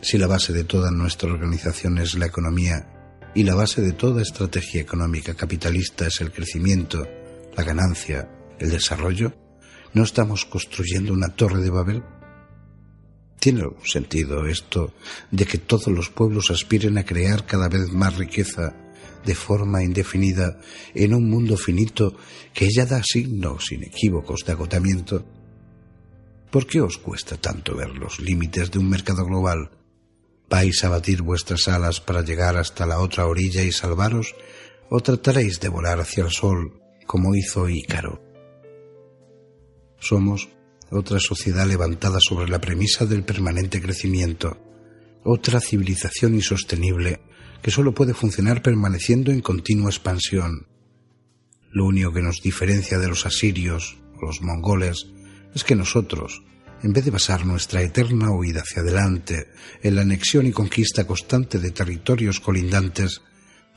Si 0.01 0.17
la 0.17 0.27
base 0.27 0.53
de 0.53 0.63
toda 0.63 0.89
nuestra 0.89 1.31
organización 1.31 1.99
es 1.99 2.15
la 2.15 2.25
economía 2.25 2.87
y 3.35 3.43
la 3.43 3.53
base 3.53 3.81
de 3.81 3.91
toda 3.91 4.23
estrategia 4.23 4.81
económica 4.81 5.35
capitalista 5.35 6.07
es 6.07 6.19
el 6.21 6.31
crecimiento, 6.31 7.07
la 7.55 7.63
ganancia, 7.63 8.27
el 8.57 8.71
desarrollo, 8.71 9.33
¿no 9.93 10.03
estamos 10.03 10.45
construyendo 10.45 11.13
una 11.13 11.29
torre 11.29 11.61
de 11.61 11.69
Babel? 11.69 12.03
¿Tiene 13.39 13.63
sentido 13.83 14.47
esto 14.47 14.93
de 15.31 15.45
que 15.45 15.57
todos 15.57 15.87
los 15.87 16.09
pueblos 16.09 16.49
aspiren 16.49 16.97
a 16.97 17.05
crear 17.05 17.45
cada 17.45 17.69
vez 17.69 17.91
más 17.91 18.17
riqueza 18.17 18.73
de 19.23 19.35
forma 19.35 19.83
indefinida 19.83 20.59
en 20.93 21.13
un 21.13 21.29
mundo 21.29 21.57
finito 21.57 22.15
que 22.53 22.69
ya 22.71 22.85
da 22.85 23.01
signos 23.03 23.71
inequívocos 23.71 24.45
de 24.45 24.51
agotamiento? 24.53 25.25
¿Por 26.51 26.65
qué 26.67 26.81
os 26.81 26.97
cuesta 26.97 27.37
tanto 27.37 27.75
ver 27.75 27.89
los 27.97 28.19
límites 28.19 28.71
de 28.71 28.79
un 28.79 28.89
mercado 28.89 29.25
global? 29.25 29.71
¿Vais 30.49 30.83
a 30.83 30.89
batir 30.89 31.21
vuestras 31.21 31.67
alas 31.67 31.99
para 31.99 32.21
llegar 32.21 32.55
hasta 32.55 32.85
la 32.85 32.99
otra 32.99 33.25
orilla 33.25 33.63
y 33.63 33.71
salvaros? 33.71 34.35
¿O 34.89 35.01
trataréis 35.01 35.59
de 35.59 35.69
volar 35.69 35.99
hacia 35.99 36.23
el 36.23 36.31
sol 36.31 36.79
como 37.05 37.35
hizo 37.35 37.67
Ícaro? 37.67 38.21
Somos 39.99 40.49
otra 40.91 41.19
sociedad 41.19 41.67
levantada 41.67 42.19
sobre 42.19 42.49
la 42.49 42.61
premisa 42.61 43.05
del 43.05 43.23
permanente 43.23 43.81
crecimiento, 43.81 44.57
otra 45.23 45.59
civilización 45.59 46.35
insostenible 46.35 47.19
que 47.61 47.71
solo 47.71 47.93
puede 47.93 48.13
funcionar 48.13 48.61
permaneciendo 48.61 49.31
en 49.31 49.41
continua 49.41 49.89
expansión. 49.89 50.67
Lo 51.71 51.85
único 51.85 52.13
que 52.13 52.21
nos 52.21 52.41
diferencia 52.41 52.99
de 52.99 53.07
los 53.07 53.25
asirios 53.25 53.97
o 54.17 54.27
los 54.27 54.41
mongoles 54.41 55.07
es 55.55 55.63
que 55.63 55.75
nosotros, 55.75 56.43
en 56.83 56.93
vez 56.93 57.05
de 57.05 57.11
basar 57.11 57.45
nuestra 57.45 57.81
eterna 57.81 58.31
huida 58.31 58.61
hacia 58.61 58.81
adelante 58.81 59.47
en 59.81 59.95
la 59.95 60.01
anexión 60.01 60.45
y 60.45 60.51
conquista 60.51 61.07
constante 61.07 61.57
de 61.57 61.71
territorios 61.71 62.39
colindantes, 62.39 63.21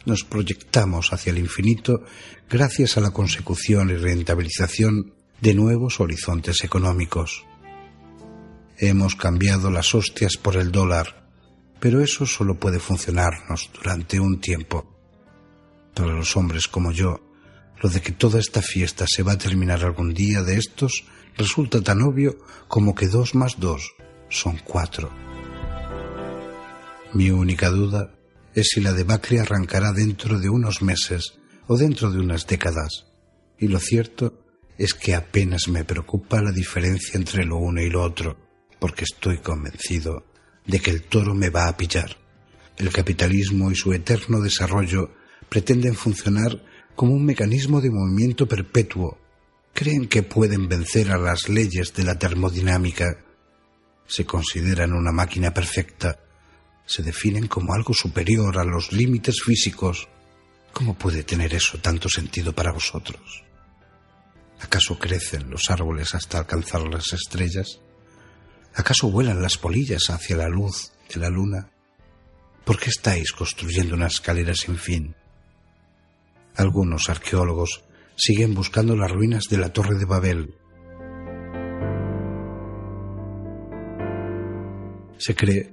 nos 0.04 0.24
proyectamos 0.24 1.12
hacia 1.12 1.30
el 1.30 1.38
infinito 1.38 2.04
gracias 2.48 2.96
a 2.96 3.00
la 3.00 3.10
consecución 3.10 3.90
y 3.90 3.94
rentabilización 3.94 5.14
de 5.40 5.54
nuevos 5.54 6.00
horizontes 6.00 6.64
económicos. 6.64 7.44
Hemos 8.76 9.14
cambiado 9.14 9.70
las 9.70 9.94
hostias 9.94 10.36
por 10.36 10.56
el 10.56 10.70
dólar, 10.72 11.18
Pero 11.80 12.02
eso 12.02 12.26
solo 12.26 12.58
puede 12.58 12.80
funcionarnos 12.80 13.70
durante 13.72 14.18
un 14.18 14.40
tiempo. 14.40 14.98
Para 15.94 16.12
los 16.12 16.36
hombres 16.36 16.66
como 16.66 16.90
yo, 16.90 17.20
lo 17.80 17.88
de 17.88 18.00
que 18.00 18.10
toda 18.10 18.40
esta 18.40 18.62
fiesta 18.62 19.04
se 19.06 19.22
va 19.22 19.34
a 19.34 19.38
terminar 19.38 19.84
algún 19.84 20.12
día 20.12 20.42
de 20.42 20.56
estos 20.56 21.04
resulta 21.36 21.80
tan 21.80 22.02
obvio 22.02 22.36
como 22.66 22.96
que 22.96 23.06
dos 23.06 23.36
más 23.36 23.60
dos 23.60 23.94
son 24.28 24.58
cuatro. 24.64 25.08
Mi 27.14 27.30
única 27.30 27.70
duda 27.70 28.12
es 28.54 28.70
si 28.70 28.80
la 28.80 28.92
debacle 28.92 29.38
arrancará 29.38 29.92
dentro 29.92 30.40
de 30.40 30.48
unos 30.48 30.82
meses 30.82 31.38
o 31.68 31.76
dentro 31.76 32.10
de 32.10 32.18
unas 32.18 32.44
décadas. 32.44 33.06
Y 33.56 33.68
lo 33.68 33.78
cierto 33.78 34.47
es 34.78 34.94
que 34.94 35.16
apenas 35.16 35.66
me 35.68 35.84
preocupa 35.84 36.40
la 36.40 36.52
diferencia 36.52 37.18
entre 37.18 37.44
lo 37.44 37.56
uno 37.56 37.82
y 37.82 37.90
lo 37.90 38.02
otro, 38.02 38.38
porque 38.78 39.04
estoy 39.04 39.38
convencido 39.38 40.24
de 40.64 40.78
que 40.78 40.90
el 40.90 41.02
toro 41.02 41.34
me 41.34 41.50
va 41.50 41.66
a 41.66 41.76
pillar. 41.76 42.16
El 42.76 42.90
capitalismo 42.92 43.72
y 43.72 43.74
su 43.74 43.92
eterno 43.92 44.40
desarrollo 44.40 45.10
pretenden 45.48 45.96
funcionar 45.96 46.62
como 46.94 47.12
un 47.12 47.24
mecanismo 47.24 47.80
de 47.80 47.90
movimiento 47.90 48.46
perpetuo. 48.46 49.18
Creen 49.74 50.06
que 50.06 50.22
pueden 50.22 50.68
vencer 50.68 51.10
a 51.10 51.18
las 51.18 51.48
leyes 51.48 51.92
de 51.94 52.04
la 52.04 52.16
termodinámica. 52.16 53.24
Se 54.06 54.24
consideran 54.24 54.92
una 54.92 55.10
máquina 55.10 55.52
perfecta. 55.52 56.20
Se 56.86 57.02
definen 57.02 57.48
como 57.48 57.74
algo 57.74 57.94
superior 57.94 58.58
a 58.58 58.64
los 58.64 58.92
límites 58.92 59.42
físicos. 59.44 60.08
¿Cómo 60.72 60.94
puede 60.94 61.24
tener 61.24 61.52
eso 61.52 61.78
tanto 61.78 62.08
sentido 62.08 62.52
para 62.52 62.72
vosotros? 62.72 63.47
¿Acaso 64.60 64.98
crecen 64.98 65.50
los 65.50 65.70
árboles 65.70 66.14
hasta 66.14 66.38
alcanzar 66.38 66.82
las 66.82 67.12
estrellas? 67.12 67.80
¿Acaso 68.74 69.10
vuelan 69.10 69.42
las 69.42 69.56
polillas 69.56 70.10
hacia 70.10 70.36
la 70.36 70.48
luz 70.48 70.92
de 71.12 71.20
la 71.20 71.28
luna? 71.28 71.70
¿Por 72.64 72.78
qué 72.78 72.90
estáis 72.90 73.32
construyendo 73.32 73.94
una 73.94 74.08
escalera 74.08 74.54
sin 74.54 74.76
fin? 74.76 75.14
Algunos 76.56 77.08
arqueólogos 77.08 77.84
siguen 78.16 78.54
buscando 78.54 78.96
las 78.96 79.10
ruinas 79.10 79.44
de 79.48 79.58
la 79.58 79.72
Torre 79.72 79.96
de 79.96 80.04
Babel. 80.04 80.54
Se 85.18 85.34
cree 85.34 85.72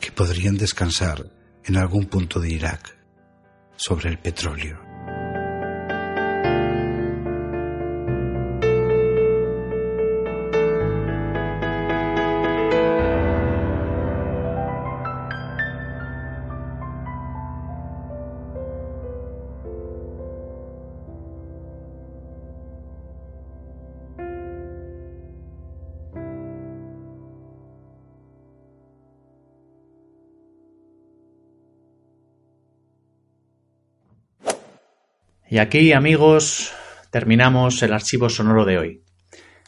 que 0.00 0.12
podrían 0.12 0.56
descansar 0.56 1.30
en 1.64 1.76
algún 1.76 2.06
punto 2.06 2.40
de 2.40 2.50
Irak 2.50 2.96
sobre 3.76 4.08
el 4.08 4.18
petróleo. 4.18 4.89
Y 35.52 35.58
aquí, 35.58 35.92
amigos, 35.92 36.72
terminamos 37.10 37.82
el 37.82 37.92
archivo 37.92 38.28
sonoro 38.30 38.64
de 38.64 38.78
hoy. 38.78 39.04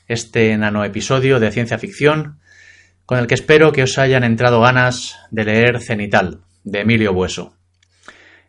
Este 0.07 0.57
nano 0.57 0.85
episodio 0.85 1.41
de 1.41 1.51
ciencia 1.51 1.77
ficción 1.77 2.39
con 3.05 3.19
el 3.19 3.27
que 3.27 3.35
espero 3.35 3.73
que 3.73 3.83
os 3.83 3.99
hayan 3.99 4.23
entrado 4.23 4.61
ganas 4.61 5.19
de 5.33 5.45
leer 5.45 5.81
Cenital, 5.81 6.45
de 6.63 6.83
Emilio 6.83 7.13
Bueso. 7.13 7.57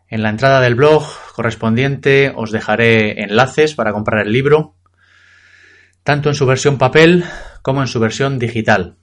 En 0.08 0.22
la 0.22 0.30
entrada 0.30 0.62
del 0.62 0.76
blog 0.76 1.08
correspondiente 1.34 2.32
os 2.36 2.52
dejaré 2.52 3.24
enlaces 3.24 3.74
para 3.74 3.94
comprar 3.94 4.28
el 4.28 4.32
libro, 4.32 4.76
tanto 6.04 6.30
en 6.30 6.36
su 6.36 6.46
versión 6.46 6.78
papel 6.78 7.26
como 7.64 7.82
en 7.82 7.88
su 7.88 8.00
versión 8.00 8.38
digital, 8.38 8.98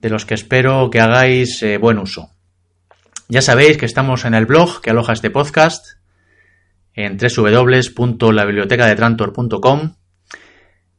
de 0.00 0.08
los 0.08 0.24
que 0.24 0.32
espero 0.32 0.88
que 0.88 1.00
hagáis 1.00 1.62
eh, 1.62 1.76
buen 1.76 1.98
uso. 1.98 2.30
Ya 3.28 3.42
sabéis 3.42 3.76
que 3.76 3.84
estamos 3.84 4.24
en 4.24 4.32
el 4.32 4.46
blog 4.46 4.80
que 4.80 4.88
aloja 4.88 5.12
este 5.12 5.28
podcast, 5.28 5.99
en 6.94 7.18
www.labibliotecadetrantor.com 7.18 9.94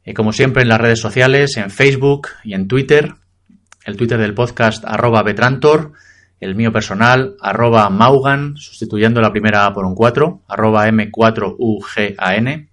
y 0.04 0.14
como 0.14 0.32
siempre 0.32 0.62
en 0.62 0.68
las 0.68 0.80
redes 0.80 1.00
sociales, 1.00 1.56
en 1.56 1.70
Facebook 1.70 2.28
y 2.42 2.54
en 2.54 2.66
Twitter, 2.66 3.14
el 3.84 3.96
Twitter 3.96 4.18
del 4.18 4.34
podcast 4.34 4.84
arroba 4.84 5.22
betrantor, 5.22 5.92
el 6.40 6.56
mío 6.56 6.72
personal 6.72 7.36
arroba 7.40 7.88
maugan, 7.88 8.56
sustituyendo 8.56 9.20
la 9.20 9.30
primera 9.30 9.66
A 9.66 9.72
por 9.72 9.84
un 9.84 9.94
4, 9.94 10.42
arroba 10.48 10.88
m4ugan. 10.88 12.68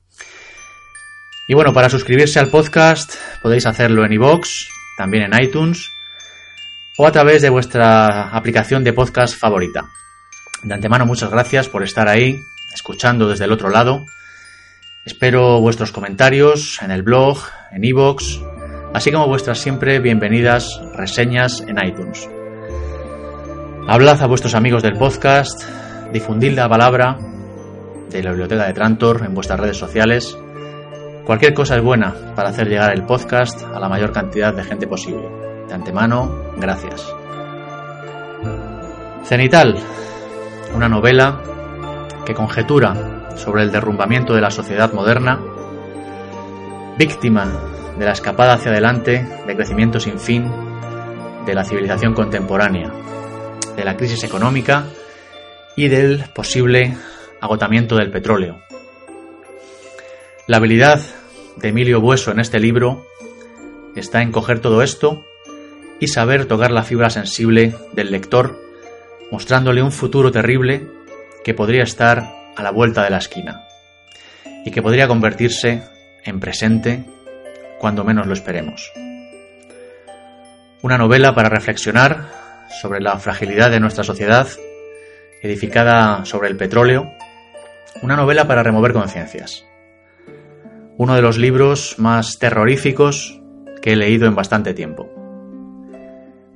Y 1.48 1.54
bueno, 1.54 1.74
para 1.74 1.90
suscribirse 1.90 2.40
al 2.40 2.50
podcast 2.50 3.14
podéis 3.42 3.68
hacerlo 3.68 4.06
en 4.06 4.14
iVoox, 4.14 4.48
también 4.98 5.24
en 5.24 5.42
iTunes 5.42 5.90
o 6.98 7.08
a 7.08 7.12
través 7.12 7.42
de 7.42 7.50
vuestra 7.50 8.30
aplicación 8.30 8.84
de 8.84 8.94
podcast 8.94 9.38
favorita. 9.38 9.86
De 10.64 10.74
antemano 10.74 11.06
muchas 11.06 11.30
gracias 11.30 11.70
por 11.70 11.84
estar 11.84 12.08
ahí 12.08 12.42
escuchando 12.74 13.28
desde 13.28 13.46
el 13.46 13.52
otro 13.52 13.70
lado. 13.70 14.06
Espero 15.06 15.60
vuestros 15.60 15.92
comentarios 15.92 16.82
en 16.82 16.92
el 16.92 17.04
blog, 17.04 17.40
en 17.72 17.84
iVoox, 17.84 18.40
así 18.94 19.12
como 19.12 19.28
vuestras 19.28 19.60
siempre 19.60 20.00
bienvenidas 20.00 20.80
reseñas 20.96 21.62
en 21.68 21.78
iTunes. 21.84 22.30
Hablad 23.88 24.22
a 24.22 24.28
vuestros 24.28 24.54
amigos 24.54 24.84
del 24.84 24.98
podcast, 24.98 25.64
difundid 26.14 26.54
la 26.54 26.70
palabra 26.70 27.18
de 28.10 28.24
la 28.24 28.32
biblioteca 28.32 28.68
de 28.68 28.74
Trantor 28.74 29.24
en 29.26 29.34
vuestras 29.34 29.60
redes 29.60 29.78
sociales. 29.78 30.38
Cualquier 31.26 31.54
cosa 31.54 31.76
es 31.76 31.84
buena 31.84 32.14
para 32.36 32.50
hacer 32.50 32.68
llegar 32.68 32.94
el 32.94 33.06
podcast 33.06 33.64
a 33.64 33.80
la 33.80 33.90
mayor 33.90 34.12
cantidad 34.12 34.54
de 34.54 34.64
gente 34.64 34.88
posible. 34.88 35.28
De 35.68 35.74
antemano, 35.74 36.54
gracias. 36.58 37.14
Cenital, 39.24 39.76
una 40.76 40.90
novela 40.90 41.40
que 42.30 42.36
conjetura 42.36 43.28
sobre 43.38 43.64
el 43.64 43.72
derrumbamiento 43.72 44.36
de 44.36 44.42
la 44.42 44.52
sociedad 44.52 44.94
moderna, 44.94 45.40
víctima 46.96 47.52
de 47.98 48.06
la 48.06 48.12
escapada 48.12 48.54
hacia 48.54 48.70
adelante 48.70 49.28
de 49.48 49.56
crecimiento 49.56 50.00
sin 50.00 50.20
fin 50.20 50.48
de 51.48 51.56
la 51.56 51.66
civilización 51.66 52.14
contemporánea, 52.14 52.94
de 53.76 53.84
la 53.84 53.98
crisis 53.98 54.24
económica 54.24 54.86
y 55.76 55.88
del 55.88 56.26
posible 56.36 56.96
agotamiento 57.42 57.96
del 57.96 58.12
petróleo. 58.12 58.62
La 60.46 60.58
habilidad 60.58 61.02
de 61.56 61.70
Emilio 61.70 62.00
Bueso 62.00 62.30
en 62.30 62.42
este 62.42 62.60
libro 62.60 63.08
está 63.96 64.22
en 64.22 64.32
coger 64.32 64.60
todo 64.60 64.84
esto 64.84 65.26
y 66.00 66.10
saber 66.10 66.46
tocar 66.46 66.70
la 66.70 66.84
fibra 66.84 67.10
sensible 67.10 67.74
del 67.94 68.12
lector, 68.12 68.56
mostrándole 69.32 69.82
un 69.82 69.92
futuro 69.92 70.32
terrible 70.32 70.99
que 71.50 71.56
podría 71.56 71.82
estar 71.82 72.32
a 72.56 72.62
la 72.62 72.70
vuelta 72.70 73.04
de 73.04 73.10
la 73.10 73.18
esquina 73.18 73.64
y 74.64 74.70
que 74.70 74.84
podría 74.84 75.08
convertirse 75.08 75.82
en 76.24 76.40
presente 76.40 77.06
cuando 77.80 78.04
menos 78.04 78.28
lo 78.28 78.34
esperemos. 78.34 78.92
Una 80.84 81.00
novela 81.00 81.34
para 81.34 81.50
reflexionar 81.50 82.30
sobre 82.80 83.02
la 83.02 83.18
fragilidad 83.18 83.72
de 83.72 83.80
nuestra 83.80 84.04
sociedad, 84.04 84.48
edificada 85.42 86.24
sobre 86.24 86.50
el 86.50 86.56
petróleo, 86.56 87.12
una 88.04 88.16
novela 88.16 88.48
para 88.48 88.62
remover 88.62 88.94
conciencias. 88.94 89.66
Uno 91.00 91.16
de 91.16 91.24
los 91.24 91.40
libros 91.40 91.96
más 91.98 92.38
terroríficos 92.38 93.42
que 93.82 93.94
he 93.94 93.96
leído 93.96 94.28
en 94.28 94.36
bastante 94.36 94.76
tiempo. 94.76 95.10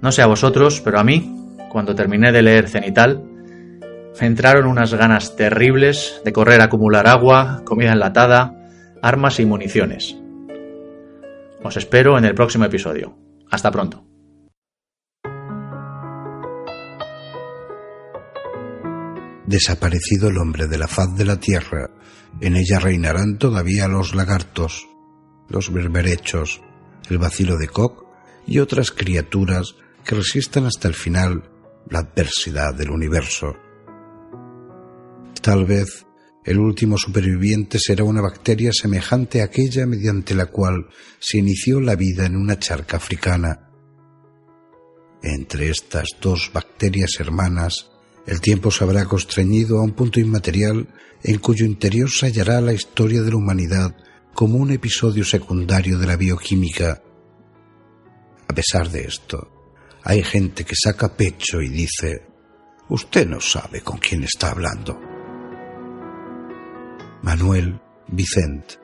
No 0.02 0.12
sé 0.12 0.22
a 0.22 0.28
vosotros, 0.28 0.82
pero 0.82 1.00
a 1.00 1.04
mí, 1.04 1.58
cuando 1.72 1.96
terminé 1.96 2.32
de 2.32 2.44
leer 2.44 2.70
Cenital, 2.70 3.33
entraron 4.20 4.68
unas 4.68 4.94
ganas 4.94 5.36
terribles 5.36 6.22
de 6.24 6.34
correr 6.34 6.62
a 6.62 6.66
acumular 6.66 7.08
agua, 7.08 7.64
comida 7.66 7.94
enlatada, 7.94 8.54
armas 9.02 9.40
y 9.40 9.46
municiones. 9.46 10.16
Os 11.64 11.78
espero 11.78 12.18
en 12.18 12.26
el 12.26 12.36
próximo 12.36 12.66
episodio. 12.66 13.18
Hasta 13.50 13.72
pronto. 13.72 14.06
Desaparecido 19.46 20.30
el 20.30 20.38
hombre 20.38 20.68
de 20.68 20.78
la 20.78 20.88
faz 20.88 21.16
de 21.16 21.26
la 21.26 21.40
tierra, 21.40 21.90
en 22.42 22.56
ella 22.56 22.80
reinarán 22.80 23.38
todavía 23.38 23.88
los 23.88 24.16
lagartos, 24.16 24.88
los 25.50 25.72
berberechos, 25.72 26.62
el 27.10 27.18
vacilo 27.18 27.58
de 27.58 27.68
Koch 27.68 28.06
y 28.48 28.60
otras 28.60 28.92
criaturas 28.92 29.76
que 30.04 30.16
resistan 30.16 30.66
hasta 30.66 30.88
el 30.88 30.94
final 30.94 31.44
la 31.90 32.00
adversidad 32.00 32.74
del 32.74 32.90
universo. 32.90 33.56
Tal 35.44 35.66
vez 35.66 36.06
el 36.46 36.58
último 36.58 36.98
superviviente 36.98 37.78
será 37.78 38.06
una 38.06 38.22
bacteria 38.22 38.72
semejante 38.72 39.42
a 39.42 39.46
aquella 39.46 39.86
mediante 39.86 40.34
la 40.34 40.46
cual 40.46 40.88
se 41.20 41.38
inició 41.38 41.82
la 41.82 41.98
vida 41.98 42.26
en 42.26 42.38
una 42.38 42.58
charca 42.60 42.96
africana. 42.96 43.70
Entre 45.22 45.70
estas 45.70 46.08
dos 46.22 46.50
bacterias 46.54 47.18
hermanas, 47.20 47.90
el 48.26 48.40
tiempo 48.40 48.72
se 48.72 48.86
habrá 48.86 49.04
constreñido 49.04 49.80
a 49.80 49.84
un 49.84 49.92
punto 49.92 50.22
inmaterial 50.22 50.88
en 51.26 51.40
cuyo 51.40 51.66
interior 51.66 52.10
se 52.10 52.28
hallará 52.28 52.62
la 52.62 52.72
historia 52.72 53.22
de 53.22 53.32
la 53.32 53.36
humanidad 53.36 53.98
como 54.34 54.60
un 54.60 54.72
episodio 54.72 55.26
secundario 55.26 55.98
de 56.00 56.08
la 56.08 56.16
bioquímica. 56.16 57.04
A 58.48 58.56
pesar 58.56 58.90
de 58.90 59.02
esto, 59.02 59.52
hay 60.04 60.24
gente 60.24 60.64
que 60.64 60.76
saca 60.82 61.18
pecho 61.18 61.62
y 61.62 61.68
dice, 61.68 62.28
usted 62.88 63.28
no 63.28 63.42
sabe 63.42 63.82
con 63.82 63.98
quién 63.98 64.24
está 64.24 64.52
hablando. 64.52 65.13
Manuel 67.24 67.80
Vicente 68.10 68.83